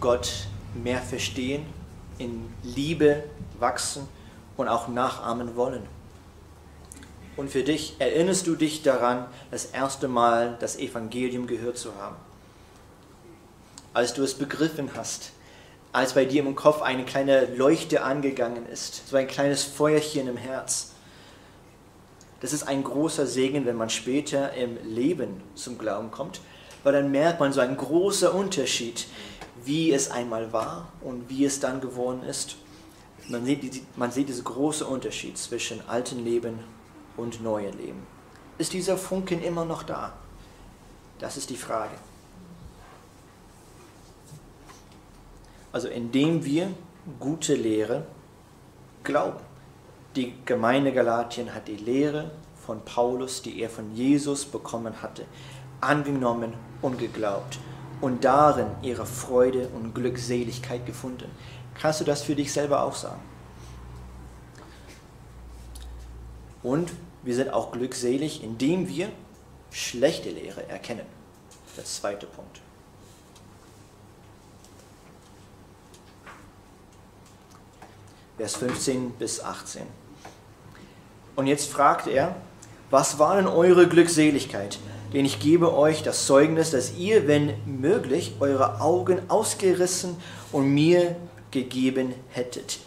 [0.00, 1.64] Gott mehr verstehen,
[2.18, 3.22] in Liebe
[3.60, 4.08] wachsen
[4.56, 5.82] und auch nachahmen wollen.
[7.36, 12.16] Und für dich erinnerst du dich daran, das erste Mal das Evangelium gehört zu haben.
[13.92, 15.30] Als du es begriffen hast,
[15.92, 20.36] als bei dir im Kopf eine kleine Leuchte angegangen ist, so ein kleines Feuerchen im
[20.36, 20.94] Herz.
[22.40, 26.40] Das ist ein großer Segen, wenn man später im Leben zum Glauben kommt,
[26.84, 29.06] weil dann merkt man so einen großen Unterschied,
[29.64, 32.56] wie es einmal war und wie es dann geworden ist.
[33.28, 36.60] Man sieht, man sieht diesen großen Unterschied zwischen altem Leben
[37.16, 38.06] und neue Leben.
[38.58, 40.12] Ist dieser Funken immer noch da?
[41.18, 41.94] Das ist die Frage.
[45.72, 46.70] Also indem wir
[47.18, 48.06] gute Lehre
[49.02, 49.40] glauben.
[50.14, 52.30] Die Gemeinde Galatien hat die Lehre
[52.64, 55.24] von Paulus, die er von Jesus bekommen hatte,
[55.80, 57.58] angenommen und geglaubt
[58.02, 61.30] und darin ihre Freude und Glückseligkeit gefunden.
[61.80, 63.22] Kannst du das für dich selber auch sagen?
[66.62, 66.92] Und
[67.22, 69.08] wir sind auch glückselig, indem wir
[69.70, 71.06] schlechte Lehre erkennen.
[71.76, 72.60] Der zweite Punkt.
[78.36, 79.82] Vers 15 bis 18.
[81.36, 82.36] Und jetzt fragt er,
[82.90, 84.78] was war denn eure Glückseligkeit?
[85.14, 90.16] Denn ich gebe euch das Zeugnis, dass ihr, wenn möglich, eure Augen ausgerissen
[90.52, 91.16] und mir
[91.50, 92.80] gegeben hättet.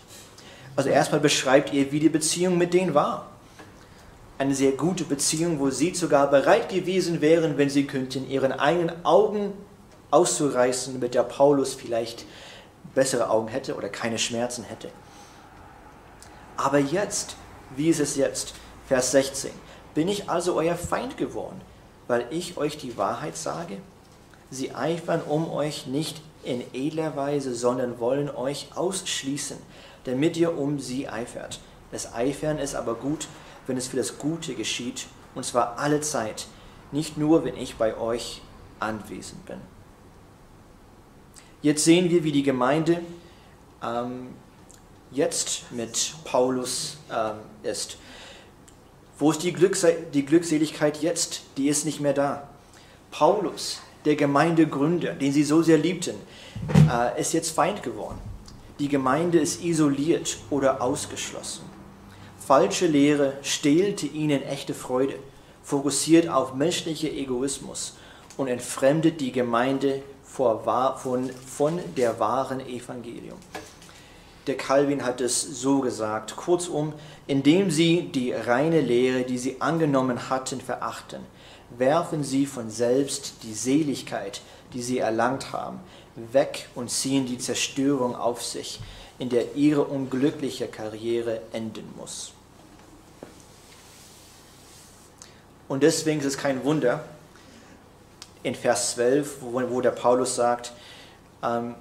[0.75, 3.27] Also erstmal beschreibt ihr, wie die Beziehung mit denen war
[4.37, 9.03] eine sehr gute Beziehung, wo sie sogar bereit gewesen wären, wenn sie könnten, ihren eigenen
[9.03, 9.53] Augen
[10.11, 12.25] auszureißen, damit der Paulus vielleicht
[12.93, 14.89] bessere Augen hätte oder keine Schmerzen hätte.
[16.55, 17.35] Aber jetzt,
[17.75, 18.53] wie ist es jetzt?
[18.87, 19.51] Vers 16.
[19.93, 21.59] Bin ich also euer Feind geworden,
[22.07, 23.77] weil ich euch die Wahrheit sage?
[24.49, 29.57] Sie eifern um euch nicht in edler Weise, sondern wollen euch ausschließen,
[30.05, 31.59] damit ihr um sie eifert.
[31.91, 33.27] Das Eifern ist aber gut,
[33.65, 36.47] wenn es für das Gute geschieht, und zwar alle Zeit,
[36.91, 38.41] nicht nur, wenn ich bei euch
[38.79, 39.59] anwesend bin.
[41.61, 43.01] Jetzt sehen wir, wie die Gemeinde
[43.83, 44.29] ähm,
[45.11, 47.97] jetzt mit Paulus ähm, ist.
[49.19, 51.41] Wo ist die, Glückse die Glückseligkeit jetzt?
[51.57, 52.47] Die ist nicht mehr da.
[53.09, 56.15] Paulus, der Gemeindegründer, den sie so sehr liebten,
[56.91, 58.19] äh, ist jetzt Feind geworden.
[58.79, 61.63] Die Gemeinde ist isoliert oder ausgeschlossen.
[62.37, 65.15] Falsche Lehre stehlte ihnen echte Freude,
[65.63, 67.97] fokussiert auf menschlichen Egoismus
[68.37, 73.39] und entfremdet die Gemeinde von, von der wahren Evangelium.
[74.47, 76.93] Der Calvin hat es so gesagt, kurzum,
[77.27, 81.19] indem sie die reine Lehre, die sie angenommen hatten, verachten,
[81.77, 84.41] werfen sie von selbst die Seligkeit,
[84.73, 85.79] die sie erlangt haben,
[86.15, 88.79] weg und ziehen die Zerstörung auf sich,
[89.19, 92.31] in der ihre unglückliche Karriere enden muss.
[95.67, 97.03] Und deswegen ist es kein Wunder,
[98.43, 100.71] in Vers 12, wo, der Paulus sagt,
[101.43, 101.75] ähm,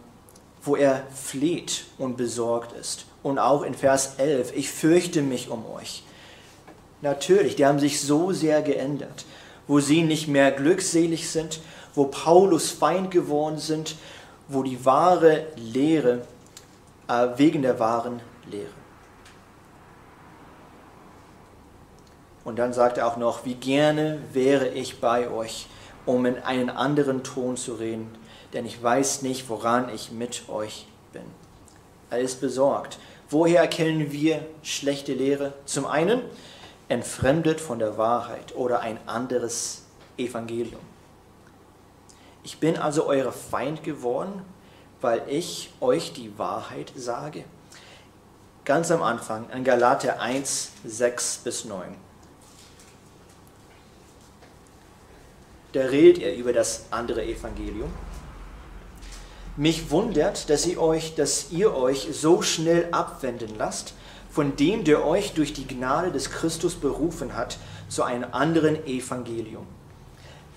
[0.67, 3.07] wo er fleht und besorgt ist.
[3.23, 6.03] Und auch in Vers 11, ich fürchte mich um euch.
[7.03, 9.25] Natürlich, die haben sich so sehr geändert,
[9.67, 11.61] wo sie nicht mehr glückselig sind,
[11.95, 13.97] wo Paulus Feind geworden sind,
[14.49, 16.23] wo die wahre Lehre
[17.09, 18.67] äh, wegen der wahren Lehre.
[22.45, 25.67] Und dann sagt er auch noch, wie gerne wäre ich bei euch,
[26.07, 28.09] um in einen anderen Ton zu reden,
[28.57, 31.23] denn ich weiß nicht, woran ich mit euch bin.
[32.09, 32.99] Er ist besorgt.
[33.29, 35.53] Woher erkennen wir schlechte Lehre?
[35.67, 36.23] Zum einen
[36.89, 39.83] entfremdet von der Wahrheit oder ein anderes
[40.17, 40.81] Evangelium.
[42.45, 44.43] Ich bin also euer Feind geworden,
[45.03, 47.45] weil ich euch die Wahrheit sage.
[48.65, 51.95] Ganz am Anfang, in Galater 1, 6 bis 9.
[55.77, 57.93] da redet er über das andere Evangelium.
[59.57, 63.95] Mich wundert, dass ihr euch, dass ihr euch so schnell abwenden lasst
[64.31, 67.57] von dem, der euch durch die Gnade des Christus berufen hat,
[67.89, 69.67] zu einem anderen Evangelium.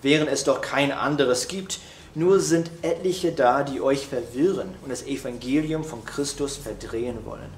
[0.01, 1.79] Während es doch kein anderes gibt,
[2.13, 7.49] nur sind etliche da, die euch verwirren und das Evangelium von Christus verdrehen wollen.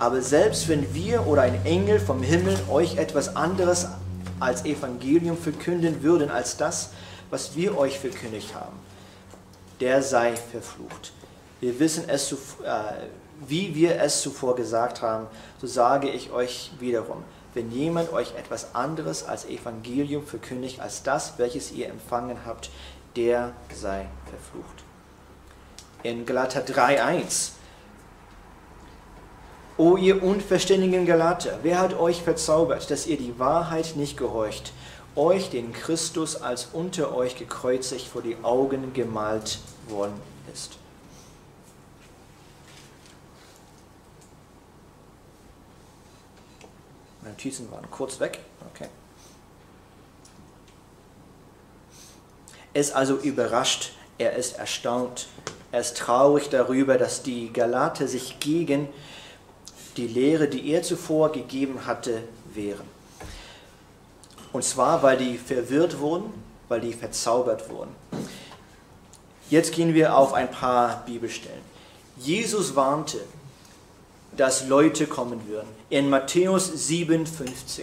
[0.00, 3.86] Aber selbst wenn wir oder ein Engel vom Himmel euch etwas anderes
[4.40, 6.90] als Evangelium verkünden würden als das,
[7.30, 8.76] was wir euch verkündigt haben,
[9.84, 11.12] der sei verflucht.
[11.60, 12.36] Wir wissen es, äh,
[13.46, 15.26] wie wir es zuvor gesagt haben,
[15.60, 21.34] so sage ich euch wiederum, wenn jemand euch etwas anderes als Evangelium verkündigt als das,
[21.36, 22.70] welches ihr empfangen habt,
[23.14, 24.84] der sei verflucht.
[26.02, 27.50] In Galater 3,1
[29.76, 34.72] O ihr unverständigen Galater, wer hat euch verzaubert, dass ihr die Wahrheit nicht gehorcht,
[35.14, 40.20] euch den Christus als unter euch gekreuzigt vor die Augen gemalt worden
[40.52, 40.76] ist?
[47.22, 48.38] Meine Notizen waren kurz weg.
[48.72, 48.88] Okay.
[52.74, 55.28] Er ist also überrascht, er ist erstaunt,
[55.72, 58.88] er ist traurig darüber, dass die Galater sich gegen
[59.96, 62.86] die Lehre, die er zuvor gegeben hatte, wehren.
[64.52, 66.32] Und zwar, weil die verwirrt wurden,
[66.68, 67.94] weil die verzaubert wurden.
[69.50, 71.62] Jetzt gehen wir auf ein paar Bibelstellen.
[72.16, 73.20] Jesus warnte,
[74.36, 75.68] dass Leute kommen würden.
[75.90, 77.82] In Matthäus 7,15.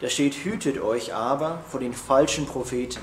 [0.00, 3.00] Da steht, hütet euch aber vor den falschen Propheten,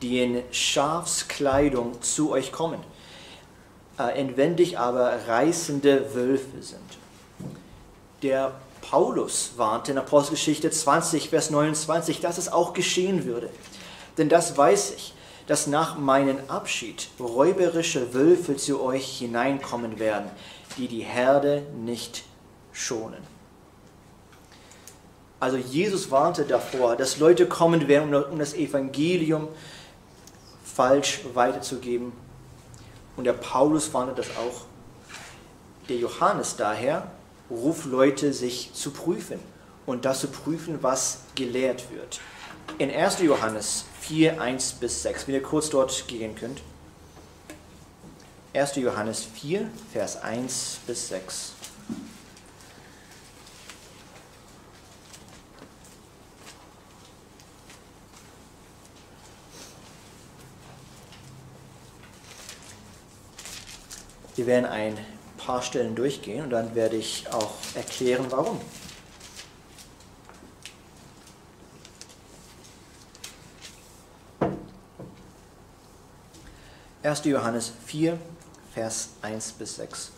[0.00, 2.80] die in Schafskleidung zu euch kommen,
[3.98, 6.98] äh, inwendig aber reißende Wölfe sind
[8.22, 13.50] der Paulus warnte in Apostelgeschichte 20, Vers 29, dass es auch geschehen würde.
[14.16, 15.14] Denn das weiß ich,
[15.48, 20.30] dass nach meinem Abschied räuberische Wölfe zu euch hineinkommen werden,
[20.76, 22.24] die die Herde nicht
[22.70, 23.22] schonen.
[25.40, 29.48] Also Jesus warnte davor, dass Leute kommen werden, um das Evangelium
[30.64, 32.12] falsch weiterzugeben.
[33.16, 34.66] Und der Paulus warnte das auch.
[35.88, 37.10] Der Johannes daher
[37.50, 39.38] ruft Leute, sich zu prüfen
[39.86, 42.20] und das zu prüfen, was gelehrt wird.
[42.76, 43.22] In 1.
[43.22, 46.62] Johannes 4, 1 bis 6, wenn ihr kurz dort gehen könnt.
[48.54, 48.76] 1.
[48.76, 51.52] Johannes 4, Vers 1 bis 6.
[64.36, 64.96] Wir werden ein
[65.36, 68.58] paar Stellen durchgehen und dann werde ich auch erklären, warum.
[77.04, 77.24] 1.
[77.26, 78.18] Johannes 4,
[78.74, 80.10] Vers 1 bis 6.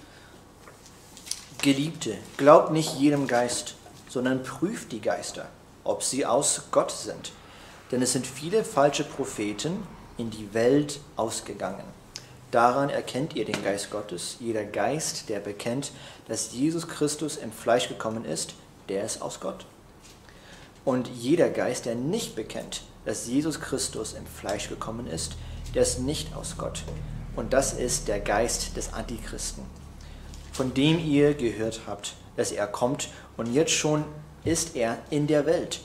[1.60, 3.74] Geliebte, glaubt nicht jedem Geist,
[4.08, 5.50] sondern prüft die Geister,
[5.84, 7.32] ob sie aus Gott sind.
[7.90, 11.84] Denn es sind viele falsche Propheten in die Welt ausgegangen.
[12.50, 14.36] Daran erkennt ihr den Geist Gottes.
[14.40, 15.92] Jeder Geist, der bekennt,
[16.28, 18.54] dass Jesus Christus im Fleisch gekommen ist,
[18.88, 19.66] der ist aus Gott.
[20.86, 25.36] Und jeder Geist, der nicht bekennt, dass Jesus Christus im Fleisch gekommen ist,
[25.74, 26.84] der ist nicht aus Gott.
[27.36, 29.64] Und das ist der Geist des Antichristen,
[30.52, 34.04] von dem ihr gehört habt, dass er kommt und jetzt schon
[34.44, 35.80] ist er in der Welt.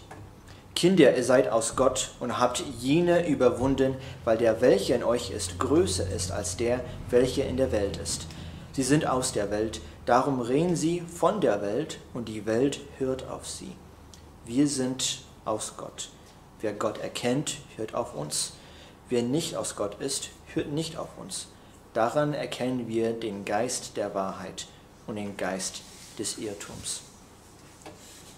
[0.75, 5.57] Kinder, ihr seid aus Gott und habt jene überwunden, weil der, welcher in euch ist,
[5.57, 8.27] größer ist als der, welcher in der Welt ist.
[8.73, 13.29] Sie sind aus der Welt, darum reden sie von der Welt und die Welt hört
[13.29, 13.71] auf sie.
[14.45, 16.09] Wir sind aus Gott.
[16.59, 18.53] Wer Gott erkennt, hört auf uns.
[19.09, 21.47] Wer nicht aus Gott ist, hört nicht auf uns.
[21.93, 24.67] Daran erkennen wir den Geist der Wahrheit
[25.07, 25.81] und den Geist
[26.17, 27.01] des Irrtums.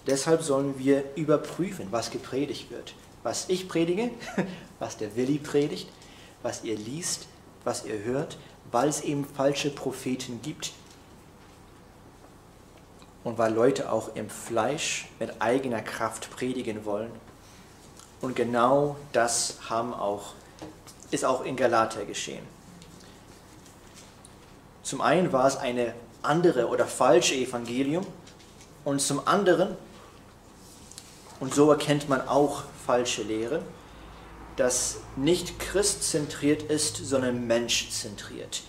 [0.06, 2.94] Deshalb sollen wir überprüfen, was gepredigt wird.
[3.22, 4.10] Was ich predige,
[4.78, 5.88] was der Willi predigt,
[6.42, 7.26] was ihr liest,
[7.64, 8.38] was ihr hört,
[8.70, 10.72] weil es eben falsche Propheten gibt.
[13.24, 17.10] Und weil Leute auch im Fleisch mit eigener Kraft predigen wollen.
[18.20, 20.34] Und genau das haben auch,
[21.10, 22.46] ist auch in Galater geschehen.
[24.82, 28.06] Zum einen war es eine andere oder falsche Evangelium
[28.84, 29.76] und zum anderen
[31.40, 33.62] und so erkennt man auch falsche Lehre,
[34.56, 38.62] das nicht christzentriert ist, sondern menschzentriert.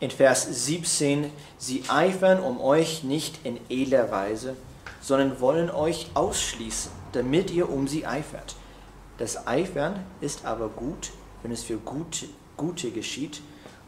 [0.00, 4.56] In Vers 17, sie eifern um euch nicht in edler Weise,
[5.00, 8.56] sondern wollen euch ausschließen, damit ihr um sie eifert.
[9.18, 11.10] Das Eifern ist aber gut,
[11.42, 13.40] wenn es für Gute, Gute geschieht,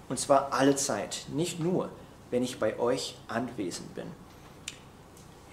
[0.08, 1.88] und zwar alle Zeit, nicht nur,
[2.30, 4.06] wenn ich bei euch anwesend bin.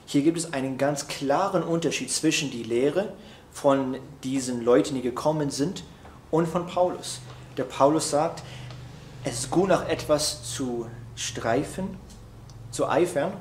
[0.05, 3.13] Hier gibt es einen ganz klaren Unterschied zwischen die Lehre
[3.51, 5.83] von diesen Leuten, die gekommen sind,
[6.31, 7.19] und von Paulus.
[7.57, 8.43] Der Paulus sagt,
[9.23, 11.97] es ist gut nach etwas zu streifen,
[12.71, 13.33] zu eifern,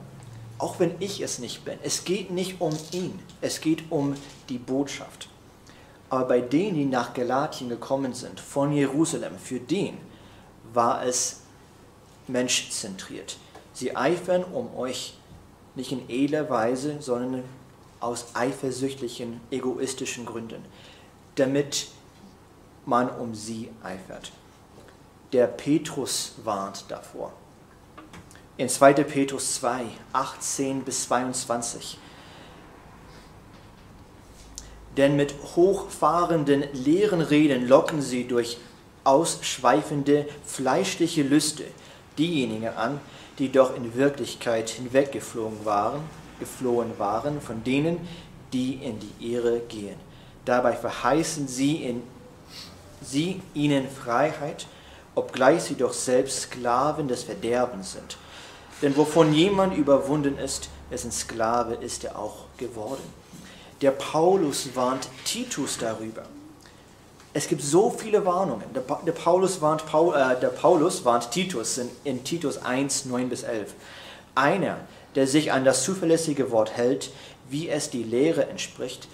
[0.61, 1.78] auch wenn ich es nicht bin.
[1.82, 4.14] Es geht nicht um ihn, es geht um
[4.48, 5.28] die Botschaft.
[6.11, 9.96] Aber bei denen, die nach Galatien gekommen sind, von Jerusalem, für den
[10.72, 11.40] war es
[12.26, 13.38] menschzentriert.
[13.72, 15.14] Sie eifern um euch
[15.74, 17.44] nicht in edler Weise, sondern
[18.00, 20.64] aus eifersüchtlichen, egoistischen Gründen,
[21.36, 21.88] damit
[22.84, 24.32] man um sie eifert.
[25.32, 27.32] Der Petrus warnt davor.
[28.61, 28.92] In 2.
[29.04, 31.96] Petrus 2, 18 bis 22.
[34.98, 38.58] Denn mit hochfahrenden leeren Reden locken sie durch
[39.02, 41.64] ausschweifende fleischliche Lüste
[42.18, 43.00] diejenigen an,
[43.38, 46.02] die doch in Wirklichkeit hinweggeflogen waren,
[46.38, 48.06] geflohen waren von denen,
[48.52, 49.96] die in die Ehre gehen.
[50.44, 52.02] Dabei verheißen sie, in,
[53.00, 54.66] sie ihnen Freiheit,
[55.14, 58.18] obgleich sie doch selbst Sklaven des Verderbens sind.
[58.83, 63.03] Denn wovon jemand überwunden ist, dessen Sklave ist er auch geworden.
[63.83, 66.24] Der Paulus warnt Titus darüber
[67.33, 68.64] es gibt so viele Warnungen.
[68.74, 73.28] Der, der Paulus, warnt, Paul, äh, der Paulus warnt Titus in, in Titus 1, 9
[73.28, 73.74] bis 11.
[74.35, 74.78] Einer,
[75.14, 77.11] der sich an das zuverlässige Wort hält,
[77.49, 79.09] wie es die Lehre entspricht,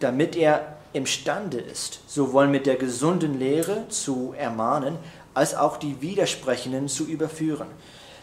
[0.00, 4.96] damit er imstande ist, sowohl mit der gesunden Lehre zu ermahnen,
[5.34, 7.68] als auch die Widersprechenden zu überführen.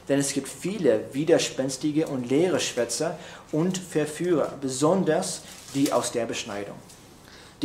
[0.08, 3.18] Denn es gibt viele widerspenstige und leere Schwätzer
[3.52, 5.42] und Verführer, besonders
[5.74, 6.76] die aus der Beschneidung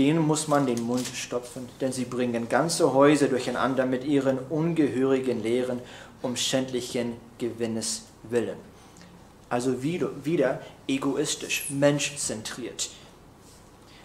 [0.00, 5.42] denen muss man den Mund stopfen, denn sie bringen ganze Häuser durcheinander mit ihren ungehörigen
[5.42, 5.80] Lehren
[6.22, 8.56] um schändlichen Gewinnes willen.
[9.48, 12.90] Also wieder, egoistisch, menschzentriert.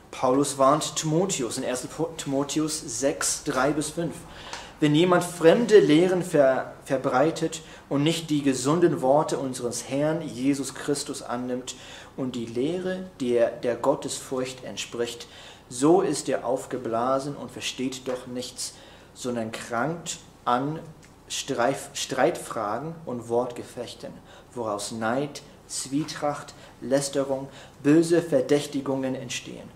[0.10, 1.88] Paulus warnt Timotheus in 1.
[2.18, 4.14] Timotheus 6, 3 bis 5.
[4.82, 11.22] Wenn jemand fremde Lehren ver, verbreitet und nicht die gesunden Worte unseres Herrn Jesus Christus
[11.22, 11.76] annimmt
[12.18, 15.28] und die Lehre, die der, der Gottesfurcht entspricht,
[15.70, 18.74] so ist er aufgeblasen und versteht doch nichts,
[19.14, 20.80] sondern krankt an
[21.30, 24.12] Streif, Streitfragen und Wortgefechten,
[24.54, 27.48] woraus Neid, Zwietracht, Lästerung,
[27.82, 29.68] böse Verdächtigungen entstehen.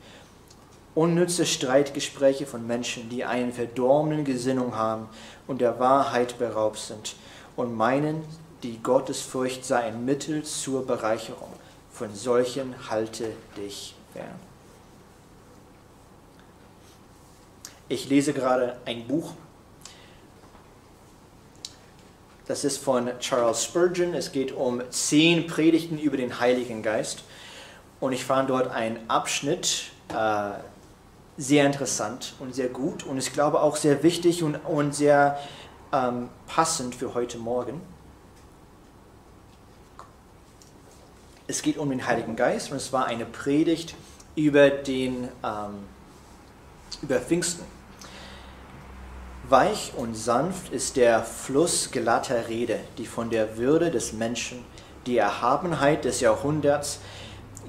[1.00, 5.08] Unnütze Streitgespräche von Menschen, die eine verdorbene Gesinnung haben
[5.47, 7.16] und der Wahrheit beraubt sind
[7.56, 8.22] und meinen,
[8.64, 11.54] die Gottesfurcht sei ein Mittel zur Bereicherung.
[11.89, 14.38] Von solchen halte dich fern.
[17.88, 19.32] Ich lese gerade ein Buch.
[22.45, 24.14] Das ist von Charles Spurgeon.
[24.16, 27.24] Es geht um zehn Predigten über den Heiligen Geist.
[28.02, 30.52] Und ich fand dort einen Abschnitt äh,
[31.40, 35.40] sehr interessant und sehr gut und ich glaube auch sehr wichtig und, und sehr
[35.94, 37.82] ähm, passend für heute Morgen.
[41.48, 43.96] Es geht um den Heiligen Geist und es war eine Predigt
[44.36, 45.86] über den ähm,
[47.02, 47.64] über Pfingsten.
[49.48, 54.66] Weich und sanft ist der Fluss glatter Rede, die von der Würde des Menschen,
[55.06, 57.00] die Erhabenheit des Jahrhunderts,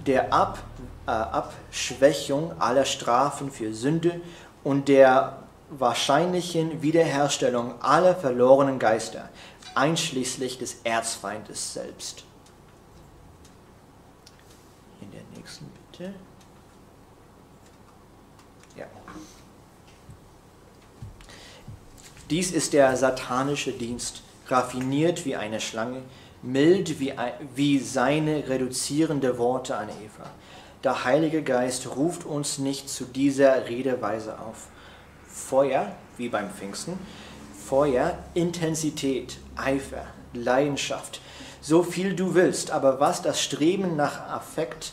[0.06, 0.58] der Ab,
[1.06, 4.20] Abschwächung aller Strafen für Sünde
[4.62, 9.28] und der wahrscheinlichen Wiederherstellung aller verlorenen Geister,
[9.74, 12.24] einschließlich des Erzfeindes selbst.
[15.00, 16.12] In der nächsten bitte.
[18.76, 18.86] Ja.
[22.28, 26.02] Dies ist der satanische Dienst, raffiniert wie eine Schlange,
[26.42, 27.12] mild wie,
[27.54, 30.28] wie seine reduzierende Worte an Eva.
[30.82, 34.68] Der Heilige Geist ruft uns nicht zu dieser Redeweise auf.
[35.28, 36.98] Feuer, wie beim Pfingsten,
[37.66, 41.20] Feuer, Intensität, Eifer, Leidenschaft,
[41.60, 44.92] so viel du willst, aber was das Streben nach Affekt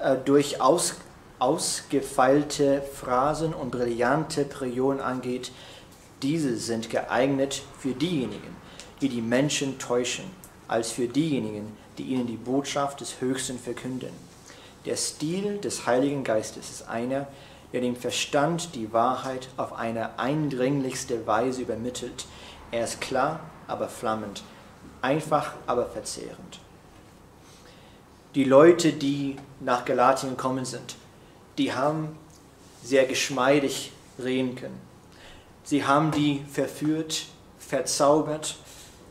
[0.00, 0.94] äh, durch aus,
[1.40, 5.52] ausgefeilte Phrasen und brillante Prionen angeht,
[6.22, 8.56] diese sind geeignet für diejenigen,
[9.02, 10.24] die die Menschen täuschen,
[10.68, 14.25] als für diejenigen, die ihnen die Botschaft des Höchsten verkünden.
[14.86, 17.26] Der Stil des Heiligen Geistes ist einer,
[17.72, 22.26] der dem Verstand die Wahrheit auf eine eindringlichste Weise übermittelt.
[22.70, 24.44] Er ist klar, aber flammend,
[25.02, 26.60] einfach, aber verzehrend.
[28.36, 30.94] Die Leute, die nach Galatien gekommen sind,
[31.58, 32.16] die haben
[32.82, 33.90] sehr geschmeidig
[34.22, 34.80] reden können.
[35.64, 37.24] Sie haben die verführt,
[37.58, 38.56] verzaubert,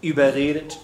[0.02, 0.80] überredet.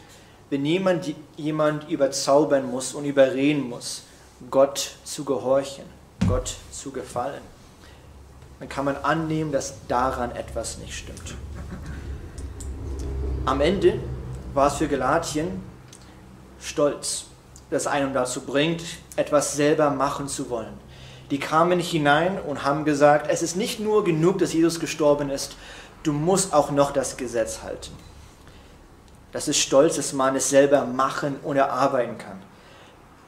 [0.50, 4.04] Wenn jemand, jemand überzaubern muss und überreden muss,
[4.50, 5.86] Gott zu gehorchen,
[6.28, 7.42] Gott zu gefallen,
[8.60, 11.36] dann kann man annehmen, dass daran etwas nicht stimmt.
[13.46, 14.00] Am Ende
[14.54, 15.64] war es für Galatien
[16.60, 17.26] Stolz,
[17.70, 18.84] das einen dazu bringt,
[19.16, 20.78] etwas selber machen zu wollen
[21.32, 25.56] die kamen hinein und haben gesagt, es ist nicht nur genug, dass Jesus gestorben ist,
[26.04, 27.92] du musst auch noch das Gesetz halten.
[29.32, 32.42] Das ist Stolz, dass man es selber machen und erarbeiten kann.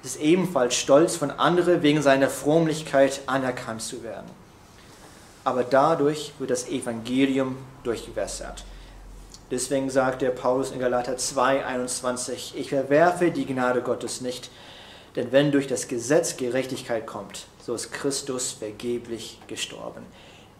[0.03, 4.29] Ist ebenfalls Stolz von anderen wegen seiner Frömmlichkeit anerkannt zu werden.
[5.45, 8.65] Aber dadurch wird das Evangelium durchgewässert.
[9.49, 14.49] Deswegen sagt der Paulus in Galater 2,21, ich verwerfe die Gnade Gottes nicht,
[15.15, 20.03] denn wenn durch das Gesetz Gerechtigkeit kommt, so ist Christus vergeblich gestorben.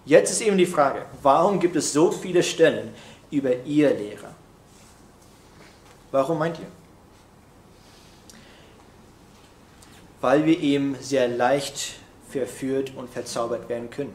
[0.06, 2.94] Jetzt ist eben die Frage, warum gibt es so viele Stellen
[3.32, 4.36] über ihr Lehrer?
[6.12, 6.68] Warum meint ihr?
[10.24, 11.96] Weil wir eben sehr leicht
[12.30, 14.14] verführt und verzaubert werden können.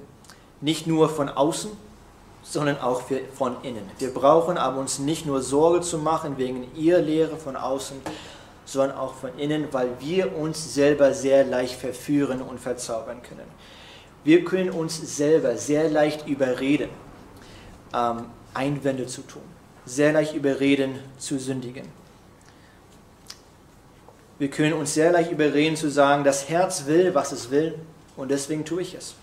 [0.62, 1.70] Nicht nur von außen,
[2.42, 3.02] sondern auch
[3.34, 3.84] von innen.
[3.98, 7.98] Wir brauchen aber uns nicht nur Sorge zu machen wegen ihr Lehre von außen,
[8.64, 13.46] sondern auch von innen, weil wir uns selber sehr leicht verführen und verzaubern können.
[14.24, 16.88] Wir können uns selber sehr leicht überreden,
[17.94, 19.42] ähm, Einwände zu tun,
[19.84, 21.97] sehr leicht überreden zu sündigen.
[24.38, 27.74] Wir können uns sehr leicht überreden zu sagen, das Herz will, was es will
[28.16, 29.14] und deswegen tue ich es.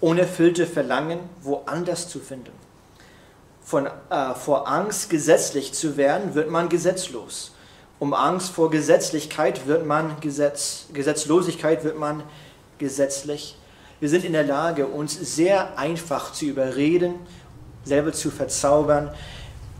[0.00, 2.52] Unerfüllte Verlangen woanders zu finden.
[3.62, 7.52] Von, äh, vor Angst, gesetzlich zu werden, wird man gesetzlos
[8.02, 12.24] um Angst vor Gesetzlichkeit wird man Gesetz, Gesetzlosigkeit wird man
[12.78, 13.56] gesetzlich.
[14.00, 17.14] Wir sind in der Lage, uns sehr einfach zu überreden,
[17.84, 19.14] selber zu verzaubern,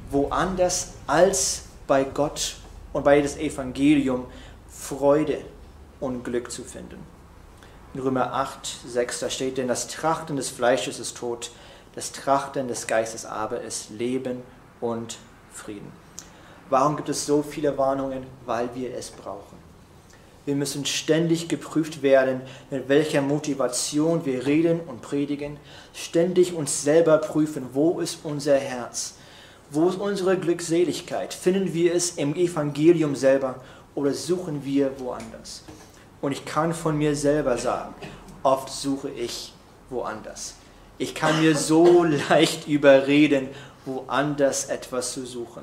[0.09, 2.55] woanders als bei Gott
[2.93, 4.27] und bei das Evangelium
[4.69, 5.45] Freude
[6.01, 6.99] und Glück zu finden.
[7.95, 11.51] In Römer 8, 6, da steht denn, das Trachten des Fleisches ist Tod,
[11.95, 14.43] das Trachten des Geistes aber ist Leben
[14.81, 15.19] und
[15.53, 15.93] Frieden.
[16.71, 18.27] Warum gibt es so viele Warnungen?
[18.47, 19.59] Weil wir es brauchen.
[20.47, 22.41] Wir müssen ständig geprüft werden,
[22.71, 25.59] mit welcher Motivation wir reden und predigen.
[25.95, 29.15] Ständig uns selber prüfen, wo ist unser Herz?
[29.75, 31.33] Wo ist unsere Glückseligkeit?
[31.33, 33.55] Finden wir es im Evangelium selber
[33.95, 35.65] oder suchen wir woanders?
[36.21, 37.95] Und ich kann von mir selber sagen,
[38.43, 39.55] oft suche ich
[39.89, 40.57] woanders.
[40.99, 43.49] Ich kann mir so leicht überreden,
[43.87, 45.63] woanders etwas zu suchen.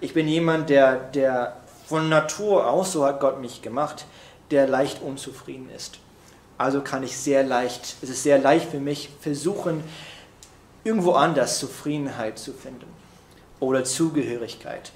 [0.00, 4.06] Ich bin jemand, der, der von Natur aus, so hat Gott mich gemacht,
[4.50, 5.98] der leicht unzufrieden ist.
[6.56, 9.84] Also kann ich sehr leicht, es ist sehr leicht für mich, versuchen,
[10.84, 13.01] irgendwo anders Zufriedenheit zu finden
[13.62, 14.92] oder Zugehörigkeit.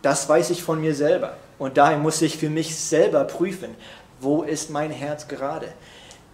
[0.00, 1.36] Das weiß ich von mir selber.
[1.58, 3.76] Und daher muss ich für mich selber prüfen,
[4.20, 5.68] wo ist mein Herz gerade.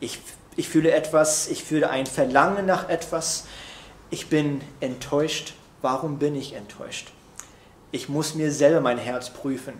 [0.01, 0.21] Ich,
[0.57, 3.47] ich fühle etwas, ich fühle ein Verlangen nach etwas.
[4.09, 5.55] Ich bin enttäuscht.
[5.83, 7.13] Warum bin ich enttäuscht?
[7.91, 9.75] Ich muss mir selber mein Herz prüfen,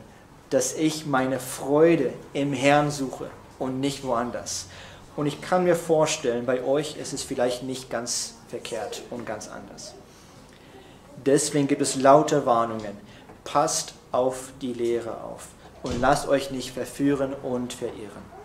[0.51, 4.67] dass ich meine Freude im Herrn suche und nicht woanders.
[5.17, 9.49] Und ich kann mir vorstellen, bei euch ist es vielleicht nicht ganz verkehrt und ganz
[9.49, 9.95] anders.
[11.25, 12.97] Deswegen gibt es laute Warnungen.
[13.45, 15.49] Passt auf die Lehre auf
[15.83, 18.39] und lasst euch nicht verführen und verirren.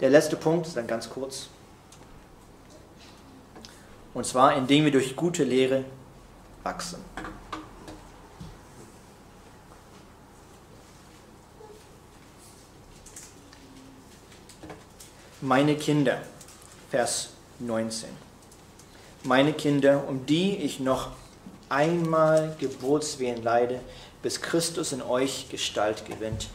[0.00, 1.48] Der letzte Punkt ist dann ganz kurz.
[4.14, 5.84] Und zwar, indem wir durch gute Lehre
[6.62, 6.98] wachsen.
[15.40, 16.20] Meine Kinder,
[16.90, 17.30] Vers
[17.60, 18.08] 19.
[19.22, 21.12] Meine Kinder, um die ich noch
[21.68, 23.80] einmal Geburtswehen leide,
[24.22, 26.48] bis Christus in euch Gestalt gewinnt.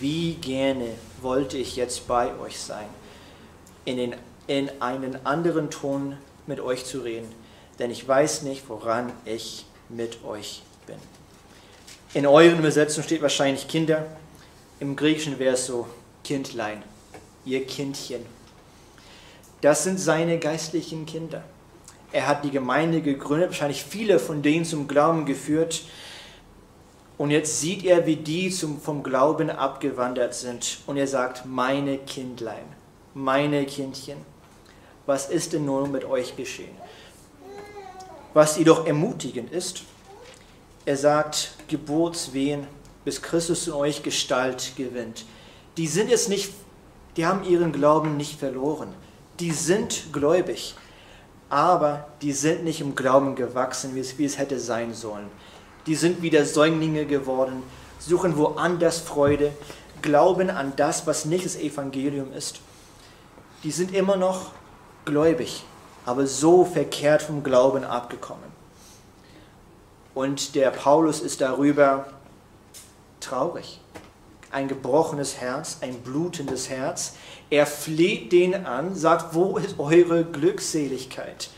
[0.00, 0.90] Wie gerne
[1.22, 2.86] wollte ich jetzt bei euch sein,
[3.84, 7.32] in, den, in einen anderen Ton mit euch zu reden,
[7.78, 10.96] denn ich weiß nicht, woran ich mit euch bin.
[12.14, 14.06] In euren Übersetzungen steht wahrscheinlich Kinder,
[14.80, 15.86] im Griechischen wäre es so
[16.24, 16.82] Kindlein,
[17.44, 18.24] ihr Kindchen.
[19.60, 21.42] Das sind seine geistlichen Kinder.
[22.10, 25.82] Er hat die Gemeinde gegründet, wahrscheinlich viele von denen zum Glauben geführt.
[27.18, 30.78] Und jetzt sieht er, wie die zum, vom Glauben abgewandert sind.
[30.86, 32.64] Und er sagt, meine Kindlein,
[33.12, 34.18] meine Kindchen,
[35.04, 36.76] was ist denn nun mit euch geschehen?
[38.34, 39.82] Was jedoch ermutigend ist,
[40.86, 42.66] er sagt, Geburtswehen,
[43.04, 45.26] bis Christus in euch Gestalt gewinnt.
[45.76, 46.52] Die sind jetzt nicht,
[47.16, 48.94] die haben ihren Glauben nicht verloren.
[49.40, 50.74] Die sind gläubig
[51.50, 55.28] aber die sind nicht im Glauben gewachsen, wie es, wie es hätte sein sollen.
[55.86, 57.62] Die sind wieder Säuglinge geworden,
[57.98, 59.52] suchen woanders Freude,
[60.02, 62.60] glauben an das, was nicht das Evangelium ist.
[63.64, 64.52] Die sind immer noch
[65.04, 65.64] gläubig,
[66.04, 68.58] aber so verkehrt vom Glauben abgekommen.
[70.14, 72.06] Und der Paulus ist darüber
[73.20, 73.80] traurig.
[74.50, 77.14] Ein gebrochenes Herz, ein blutendes Herz.
[77.50, 81.48] Er fleht den an, sagt, wo ist eure Glückseligkeit?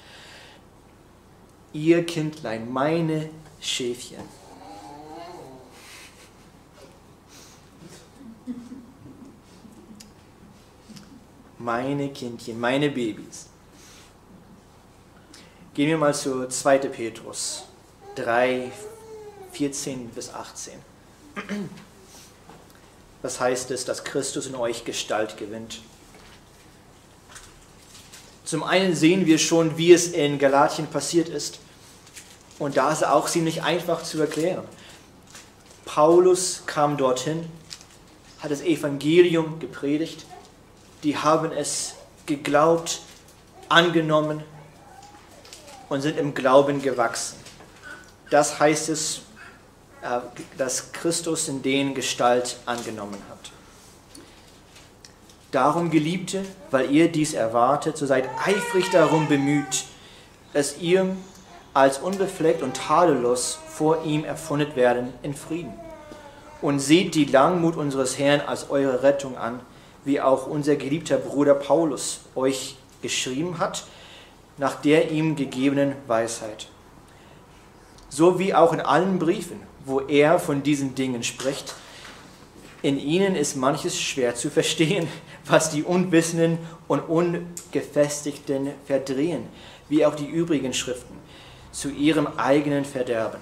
[1.73, 3.31] Ihr Kindlein, meine
[3.61, 4.23] Schäfchen.
[11.59, 13.49] Meine Kindchen, meine Babys.
[15.75, 16.79] Gehen wir mal zu 2.
[16.79, 17.65] Petrus
[18.15, 18.73] 3,
[19.53, 20.75] 14 bis 18.
[23.23, 25.81] Was heißt es, dass Christus in euch Gestalt gewinnt?
[28.45, 31.61] Zum einen sehen wir schon, wie es in Galatien passiert ist.
[32.59, 34.65] Und da ist auch ziemlich einfach zu erklären.
[35.85, 37.49] Paulus kam dorthin,
[38.41, 40.25] hat das Evangelium gepredigt.
[41.05, 41.95] Die haben es
[42.27, 43.01] geglaubt,
[43.69, 44.43] angenommen
[45.89, 47.37] und sind im Glauben gewachsen.
[48.31, 49.23] Das heißt es
[50.57, 53.53] dass Christus in denen Gestalt angenommen hat.
[55.51, 59.85] Darum, Geliebte, weil ihr dies erwartet, so seid eifrig darum bemüht,
[60.53, 61.17] dass ihr
[61.75, 65.73] als unbefleckt und tadellos vor ihm erfunden werden in Frieden.
[66.63, 69.61] Und seht die Langmut unseres Herrn als eure Rettung an,
[70.05, 73.85] wie auch unser geliebter Bruder Paulus euch geschrieben hat,
[74.57, 76.69] nach der ihm gegebenen Weisheit.
[78.09, 79.61] So wie auch in allen Briefen,
[79.91, 81.75] wo er von diesen Dingen spricht.
[82.83, 85.07] In ihnen ist manches schwer zu verstehen,
[85.45, 89.45] was die Unwissenden und Ungefestigten verdrehen,
[89.89, 91.19] wie auch die übrigen Schriften,
[91.73, 93.41] zu ihrem eigenen Verderben.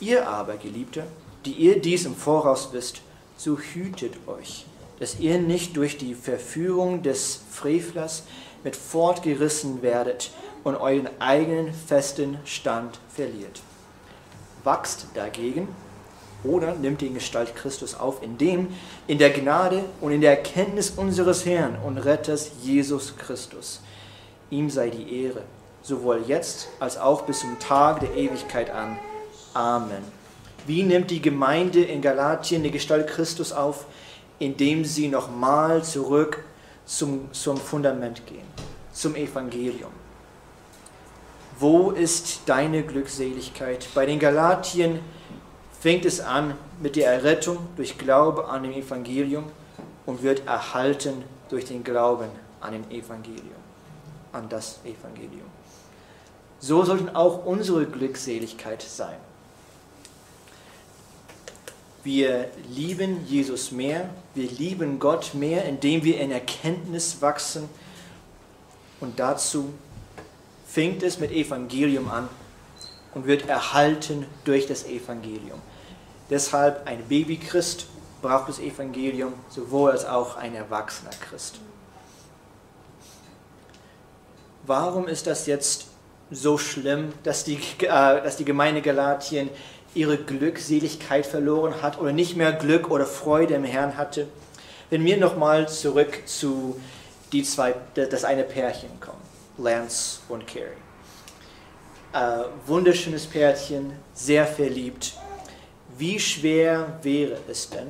[0.00, 1.04] Ihr aber, Geliebte,
[1.44, 3.00] die ihr dies im Voraus wisst,
[3.36, 4.66] so hütet euch,
[5.00, 8.24] dass ihr nicht durch die Verführung des Frevlers
[8.62, 10.30] mit fortgerissen werdet
[10.62, 13.60] und euren eigenen festen Stand verliert
[14.64, 15.68] wachst dagegen
[16.44, 18.68] oder nimmt die Gestalt Christus auf, indem
[19.06, 23.80] in der Gnade und in der Erkenntnis unseres Herrn und Retters Jesus Christus.
[24.50, 25.42] Ihm sei die Ehre,
[25.82, 28.98] sowohl jetzt als auch bis zum Tag der Ewigkeit an.
[29.52, 30.02] Amen.
[30.66, 33.86] Wie nimmt die Gemeinde in Galatien die Gestalt Christus auf,
[34.38, 36.44] indem sie nochmal zurück
[36.84, 38.46] zum, zum Fundament gehen,
[38.92, 39.90] zum Evangelium?
[41.60, 43.88] Wo ist deine Glückseligkeit?
[43.92, 45.00] Bei den Galatien
[45.80, 49.44] fängt es an mit der Errettung durch Glaube an dem Evangelium
[50.06, 52.28] und wird erhalten durch den Glauben
[52.60, 53.58] an dem Evangelium,
[54.32, 55.48] an das Evangelium.
[56.60, 59.16] So sollten auch unsere Glückseligkeit sein.
[62.04, 67.68] Wir lieben Jesus mehr, wir lieben Gott mehr, indem wir in Erkenntnis wachsen.
[69.00, 69.72] Und dazu
[70.68, 72.28] fängt es mit Evangelium an
[73.14, 75.60] und wird erhalten durch das Evangelium.
[76.30, 77.86] Deshalb ein Babychrist
[78.20, 81.58] braucht das Evangelium, sowohl als auch ein erwachsener Christ.
[84.66, 85.86] Warum ist das jetzt
[86.30, 89.48] so schlimm, dass die, äh, dass die Gemeinde Galatien
[89.94, 94.28] ihre Glückseligkeit verloren hat oder nicht mehr Glück oder Freude im Herrn hatte?
[94.90, 96.78] Wenn wir nochmal zurück zu
[97.32, 99.17] die zwei, das eine Pärchen kommen,
[99.58, 100.68] Lance und Carrie.
[102.12, 105.14] Äh, wunderschönes Pärchen, sehr verliebt.
[105.98, 107.88] Wie schwer wäre es denn,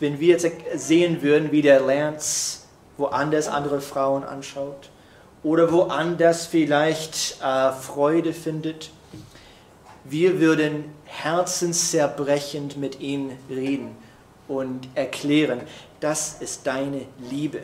[0.00, 2.60] wenn wir jetzt sehen würden, wie der Lance
[2.96, 4.90] woanders andere Frauen anschaut
[5.42, 8.90] oder woanders vielleicht äh, Freude findet.
[10.04, 13.96] Wir würden herzenszerbrechend mit ihm reden
[14.48, 15.60] und erklären,
[16.00, 17.60] das ist deine Liebe.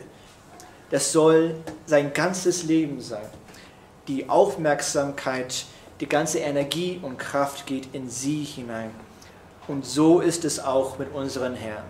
[0.89, 1.55] Das soll
[1.85, 3.27] sein ganzes Leben sein.
[4.07, 5.65] Die Aufmerksamkeit,
[5.99, 8.91] die ganze Energie und Kraft geht in sie hinein.
[9.67, 11.83] Und so ist es auch mit unseren Herrn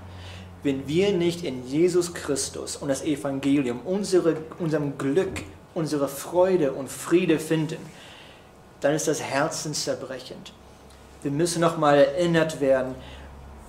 [0.65, 5.43] wenn wir nicht in Jesus Christus und das Evangelium unsere, unserem Glück,
[5.75, 7.77] unsere Freude und Friede finden,
[8.81, 10.53] dann ist das herzenszerbrechend.
[11.21, 12.95] Wir müssen nochmal erinnert werden,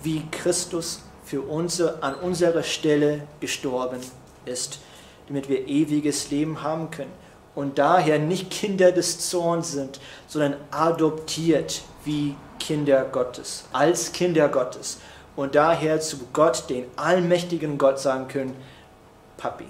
[0.03, 4.01] wie Christus für uns an unserer Stelle gestorben
[4.47, 4.79] ist,
[5.29, 7.13] damit wir ewiges Leben haben können
[7.55, 14.99] und daher nicht Kinder des Zorns sind, sondern adoptiert wie Kinder Gottes, als Kinder Gottes
[15.37, 18.57] und daher zu Gott, den allmächtigen Gott, sagen können,
[19.37, 19.67] Papi.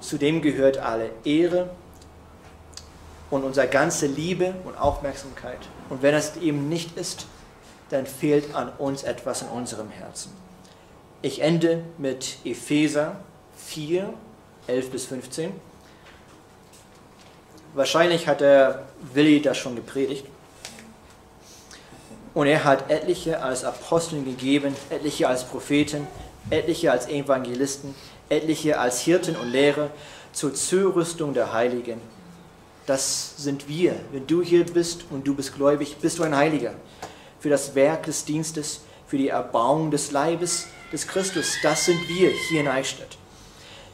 [0.00, 1.70] Zu dem gehört alle Ehre
[3.30, 5.58] und unsere ganze Liebe und Aufmerksamkeit.
[5.88, 7.26] Und wenn es eben nicht ist,
[7.90, 10.32] dann fehlt an uns etwas in unserem Herzen.
[11.20, 13.16] Ich ende mit Epheser
[13.56, 14.14] 4,
[14.68, 15.50] 11 bis 15.
[17.74, 20.24] Wahrscheinlich hat der Willi das schon gepredigt.
[22.34, 26.06] Und er hat etliche als Aposteln gegeben, etliche als Propheten,
[26.50, 27.96] etliche als Evangelisten,
[28.28, 29.90] etliche als Hirten und Lehrer
[30.32, 32.00] zur Zurüstung der Heiligen.
[32.86, 33.96] Das sind wir.
[34.12, 36.74] Wenn du hier bist und du bist gläubig, bist du ein Heiliger.
[37.40, 42.30] Für das Werk des Dienstes, für die Erbauung des Leibes des Christus, das sind wir
[42.48, 43.16] hier in Eichstätt.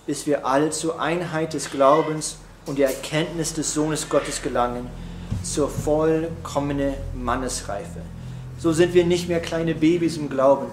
[0.07, 2.36] Bis wir alle zur Einheit des Glaubens
[2.66, 4.88] und der Erkenntnis des Sohnes Gottes gelangen,
[5.42, 8.01] zur vollkommenen Mannesreife
[8.64, 10.68] so sind wir nicht mehr kleine Babys im Glauben,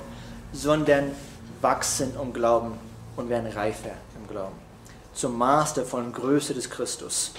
[0.53, 1.11] sondern
[1.59, 2.74] wachsen im Glauben
[3.17, 4.55] und werden reifer im Glauben.
[5.13, 7.34] Zum Maß der vollen Größe des Christus.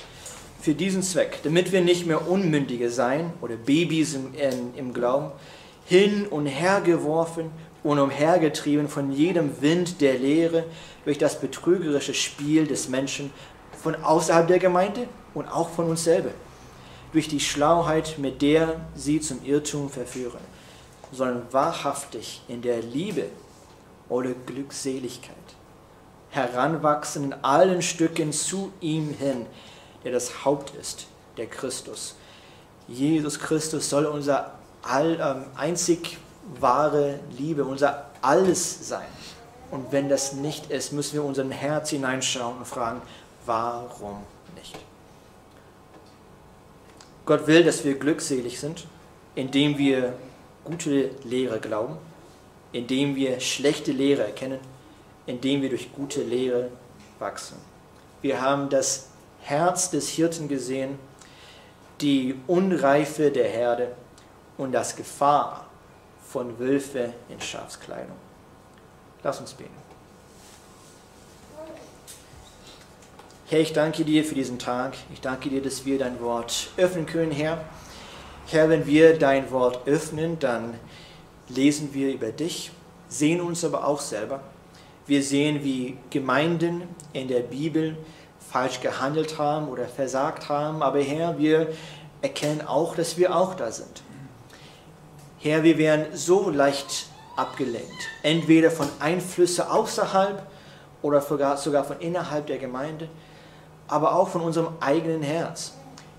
[0.61, 5.33] Für diesen Zweck, damit wir nicht mehr Unmündige sein oder Babys im, in, im Glauben,
[5.87, 7.51] hin und her geworfen
[7.83, 10.65] und umhergetrieben von jedem Wind der Lehre
[11.05, 13.33] durch das betrügerische Spiel des Menschen
[13.83, 16.31] von außerhalb der Gemeinde und auch von uns selber
[17.13, 20.41] durch die Schlauheit, mit der sie zum Irrtum verführen,
[21.11, 23.27] sondern wahrhaftig in der Liebe
[24.09, 25.37] oder Glückseligkeit
[26.33, 29.47] heranwachsen in allen Stücken zu ihm hin,
[30.03, 31.07] der das Haupt ist,
[31.37, 32.17] der Christus.
[32.89, 36.17] Jesus Christus soll unser all, ähm, einzig
[36.61, 39.07] wahre Liebe, unser Alles sein.
[39.71, 43.01] Und wenn das nicht ist, müssen wir unseren Herz hineinschauen und fragen,
[43.47, 44.19] warum
[44.55, 44.79] nicht?
[47.25, 48.87] Gott will, dass wir glückselig sind,
[49.35, 50.15] indem wir
[50.65, 51.97] gute Lehre glauben,
[52.73, 54.59] indem wir schlechte Lehre erkennen,
[55.27, 56.69] indem wir durch gute Lehre
[57.19, 57.57] wachsen.
[58.21, 59.09] Wir haben das
[59.41, 60.99] Herz des Hirten gesehen,
[62.01, 63.93] die Unreife der Herde
[64.59, 65.62] und das Gefahr
[66.33, 68.17] von Wölfe in Schafskleidung.
[69.23, 69.71] Lass uns beten.
[73.49, 74.95] Herr, ich danke dir für diesen Tag.
[75.13, 77.63] Ich danke dir, dass wir dein Wort öffnen können, Herr.
[78.47, 80.75] Herr, wenn wir dein Wort öffnen, dann
[81.51, 82.71] lesen wir über dich,
[83.09, 84.41] sehen uns aber auch selber.
[85.07, 87.99] Wir sehen, wie Gemeinden in der Bibel
[88.51, 90.83] falsch gehandelt haben oder versagt haben.
[90.83, 91.75] Aber Herr, wir
[92.23, 94.03] erkennen auch, dass wir auch da sind.
[95.43, 100.47] Herr, wir werden so leicht abgelenkt, entweder von Einflüssen außerhalb
[101.03, 101.21] oder
[101.57, 103.09] sogar von innerhalb der Gemeinde
[103.93, 105.75] aber auch von unserem eigenen Herz.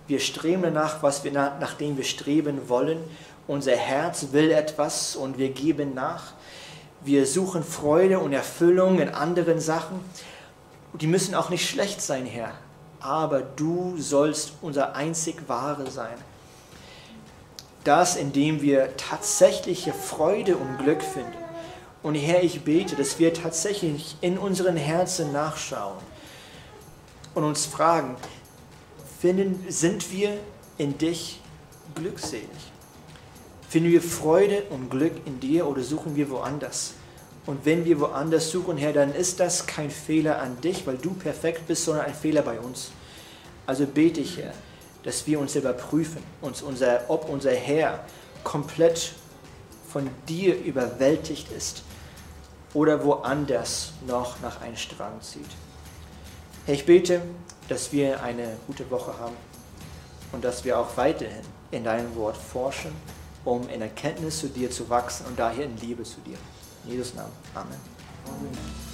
[0.05, 2.99] Wir streben danach, was wir nach, dem wir streben wollen.
[3.47, 6.33] Unser Herz will etwas und wir geben nach.
[7.01, 9.99] Wir suchen Freude und Erfüllung in anderen Sachen.
[10.93, 12.51] Die müssen auch nicht schlecht sein, Herr.
[12.99, 16.15] Aber du sollst unser einzig Wahre sein.
[17.83, 21.33] Das, indem wir tatsächliche Freude und Glück finden.
[22.01, 25.97] Und Herr, ich bete, dass wir tatsächlich in unseren Herzen nachschauen
[27.33, 28.15] und uns fragen,
[29.19, 30.37] finden, sind wir
[30.77, 31.39] in dich
[31.95, 32.49] glückselig?
[33.69, 36.93] Finden wir Freude und Glück in dir oder suchen wir woanders?
[37.45, 41.13] Und wenn wir woanders suchen, Herr, dann ist das kein Fehler an dich, weil du
[41.13, 42.91] perfekt bist, sondern ein Fehler bei uns.
[43.65, 44.53] Also bete ich, Herr,
[45.03, 48.03] dass wir uns überprüfen, uns unser, ob unser Herr
[48.43, 49.13] komplett
[49.89, 51.83] von dir überwältigt ist
[52.73, 55.49] oder woanders noch nach einem Strang zieht.
[56.65, 57.21] Herr, ich bete,
[57.69, 59.35] dass wir eine gute Woche haben
[60.31, 62.93] und dass wir auch weiterhin in deinem Wort forschen
[63.45, 66.37] um in Erkenntnis zu dir zu wachsen und daher in Liebe zu dir.
[66.85, 67.31] In Jesus Namen.
[67.53, 67.79] Amen.
[68.27, 68.92] Amen.